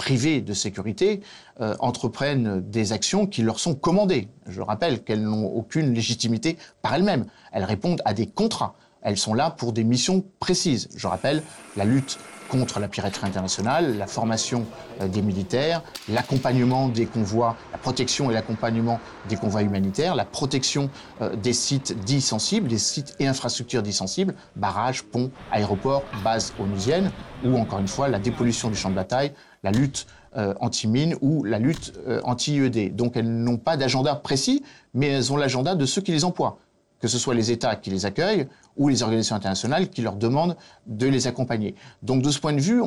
privées 0.00 0.40
de 0.40 0.54
sécurité 0.54 1.20
euh, 1.60 1.76
entreprennent 1.78 2.62
des 2.62 2.94
actions 2.94 3.26
qui 3.26 3.42
leur 3.42 3.60
sont 3.60 3.74
commandées. 3.74 4.28
Je 4.46 4.62
rappelle 4.62 5.04
qu'elles 5.04 5.22
n'ont 5.22 5.44
aucune 5.44 5.92
légitimité 5.92 6.56
par 6.80 6.94
elles-mêmes. 6.94 7.26
Elles 7.52 7.64
répondent 7.64 8.00
à 8.06 8.14
des 8.14 8.26
contrats. 8.26 8.76
Elles 9.02 9.18
sont 9.18 9.34
là 9.34 9.50
pour 9.50 9.74
des 9.74 9.84
missions 9.84 10.24
précises. 10.38 10.88
Je 10.96 11.06
rappelle 11.06 11.42
la 11.76 11.84
lutte 11.84 12.18
contre 12.50 12.80
la 12.80 12.88
piraterie 12.88 13.26
internationale, 13.26 13.98
la 13.98 14.06
formation 14.06 14.64
euh, 15.00 15.06
des 15.06 15.20
militaires, 15.22 15.82
l'accompagnement 16.08 16.88
des 16.88 17.04
convois, 17.06 17.56
la 17.70 17.78
protection 17.78 18.30
et 18.30 18.34
l'accompagnement 18.34 19.00
des 19.28 19.36
convois 19.36 19.62
humanitaires, 19.62 20.14
la 20.14 20.24
protection 20.24 20.90
euh, 21.20 21.36
des 21.36 21.52
sites 21.52 21.94
dits 22.04 22.22
sensibles, 22.22 22.68
des 22.68 22.78
sites 22.78 23.14
et 23.20 23.28
infrastructures 23.28 23.82
dits 23.82 23.92
sensibles, 23.92 24.34
barrages, 24.56 25.02
ponts, 25.02 25.30
aéroports, 25.52 26.02
bases 26.24 26.54
onusiennes, 26.58 27.12
ou 27.44 27.56
encore 27.56 27.78
une 27.78 27.88
fois 27.88 28.08
la 28.08 28.18
dépollution 28.18 28.68
du 28.68 28.76
champ 28.76 28.90
de 28.90 28.96
bataille, 28.96 29.32
la 29.62 29.70
lutte 29.70 30.06
euh, 30.36 30.54
anti-mine 30.60 31.16
ou 31.20 31.44
la 31.44 31.58
lutte 31.58 31.92
anti-IED. 32.24 32.94
Donc 32.94 33.16
elles 33.16 33.30
n'ont 33.30 33.58
pas 33.58 33.76
d'agenda 33.76 34.14
précis, 34.14 34.62
mais 34.94 35.08
elles 35.08 35.32
ont 35.32 35.36
l'agenda 35.36 35.74
de 35.74 35.86
ceux 35.86 36.00
qui 36.00 36.12
les 36.12 36.24
emploient 36.24 36.58
que 37.00 37.08
ce 37.08 37.18
soit 37.18 37.34
les 37.34 37.50
États 37.50 37.76
qui 37.76 37.90
les 37.90 38.06
accueillent 38.06 38.46
ou 38.76 38.88
les 38.88 39.02
organisations 39.02 39.34
internationales 39.34 39.88
qui 39.88 40.02
leur 40.02 40.16
demandent 40.16 40.56
de 40.86 41.06
les 41.06 41.26
accompagner. 41.26 41.74
Donc 42.02 42.22
de 42.22 42.30
ce 42.30 42.38
point 42.38 42.52
de 42.52 42.60
vue, 42.60 42.82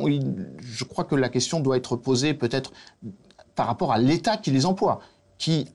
je 0.60 0.84
crois 0.84 1.04
que 1.04 1.16
la 1.16 1.28
question 1.28 1.60
doit 1.60 1.76
être 1.76 1.96
posée 1.96 2.32
peut-être 2.32 2.72
par 3.54 3.66
rapport 3.66 3.92
à 3.92 3.98
l'État 3.98 4.36
qui 4.36 4.50
les 4.50 4.66
emploie, 4.66 5.00
qui 5.38 5.66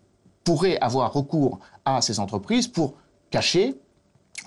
pourrait 0.43 0.79
avoir 0.79 1.13
recours 1.13 1.59
à 1.85 2.01
ces 2.01 2.19
entreprises 2.19 2.67
pour 2.67 2.95
cacher 3.29 3.75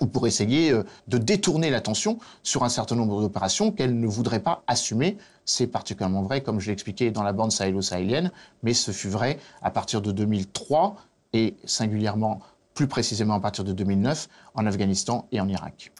ou 0.03 0.07
pour 0.07 0.27
essayer 0.27 0.71
euh, 0.71 0.83
de 1.07 1.17
détourner 1.17 1.69
l'attention 1.69 2.19
sur 2.43 2.63
un 2.63 2.69
certain 2.69 2.95
nombre 2.95 3.21
d'opérations 3.21 3.71
qu'elles 3.71 3.97
ne 3.97 4.07
voudraient 4.07 4.41
pas 4.41 4.63
assumer. 4.67 5.17
C'est 5.45 5.67
particulièrement 5.67 6.21
vrai, 6.21 6.41
comme 6.41 6.59
je 6.59 6.67
l'ai 6.67 6.73
expliqué, 6.73 7.09
dans 7.09 7.23
la 7.23 7.31
bande 7.31 7.51
sahélo-sahélienne, 7.51 8.31
mais 8.63 8.73
ce 8.73 8.91
fut 8.91 9.07
vrai 9.07 9.39
à 9.61 9.71
partir 9.71 10.01
de 10.01 10.11
2003 10.11 10.97
et 11.31 11.55
singulièrement 11.63 12.41
plus 12.73 12.87
précisément 12.87 13.35
à 13.35 13.39
partir 13.39 13.63
de 13.63 13.71
2009, 13.71 14.27
en 14.55 14.65
Afghanistan 14.65 15.27
et 15.31 15.39
en 15.39 15.47
Irak. 15.47 15.91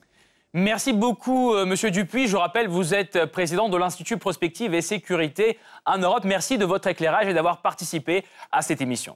Merci 0.53 0.91
beaucoup, 0.91 1.53
euh, 1.53 1.65
Monsieur 1.65 1.91
Dupuis. 1.91 2.27
Je 2.27 2.35
rappelle, 2.35 2.67
vous 2.67 2.93
êtes 2.93 3.25
président 3.25 3.69
de 3.69 3.77
l'Institut 3.77 4.17
Prospective 4.17 4.73
et 4.73 4.81
Sécurité 4.81 5.57
en 5.85 5.97
Europe. 5.97 6.25
Merci 6.25 6.57
de 6.57 6.65
votre 6.65 6.87
éclairage 6.89 7.27
et 7.27 7.33
d'avoir 7.33 7.61
participé 7.61 8.25
à 8.51 8.61
cette 8.61 8.81
émission. 8.81 9.15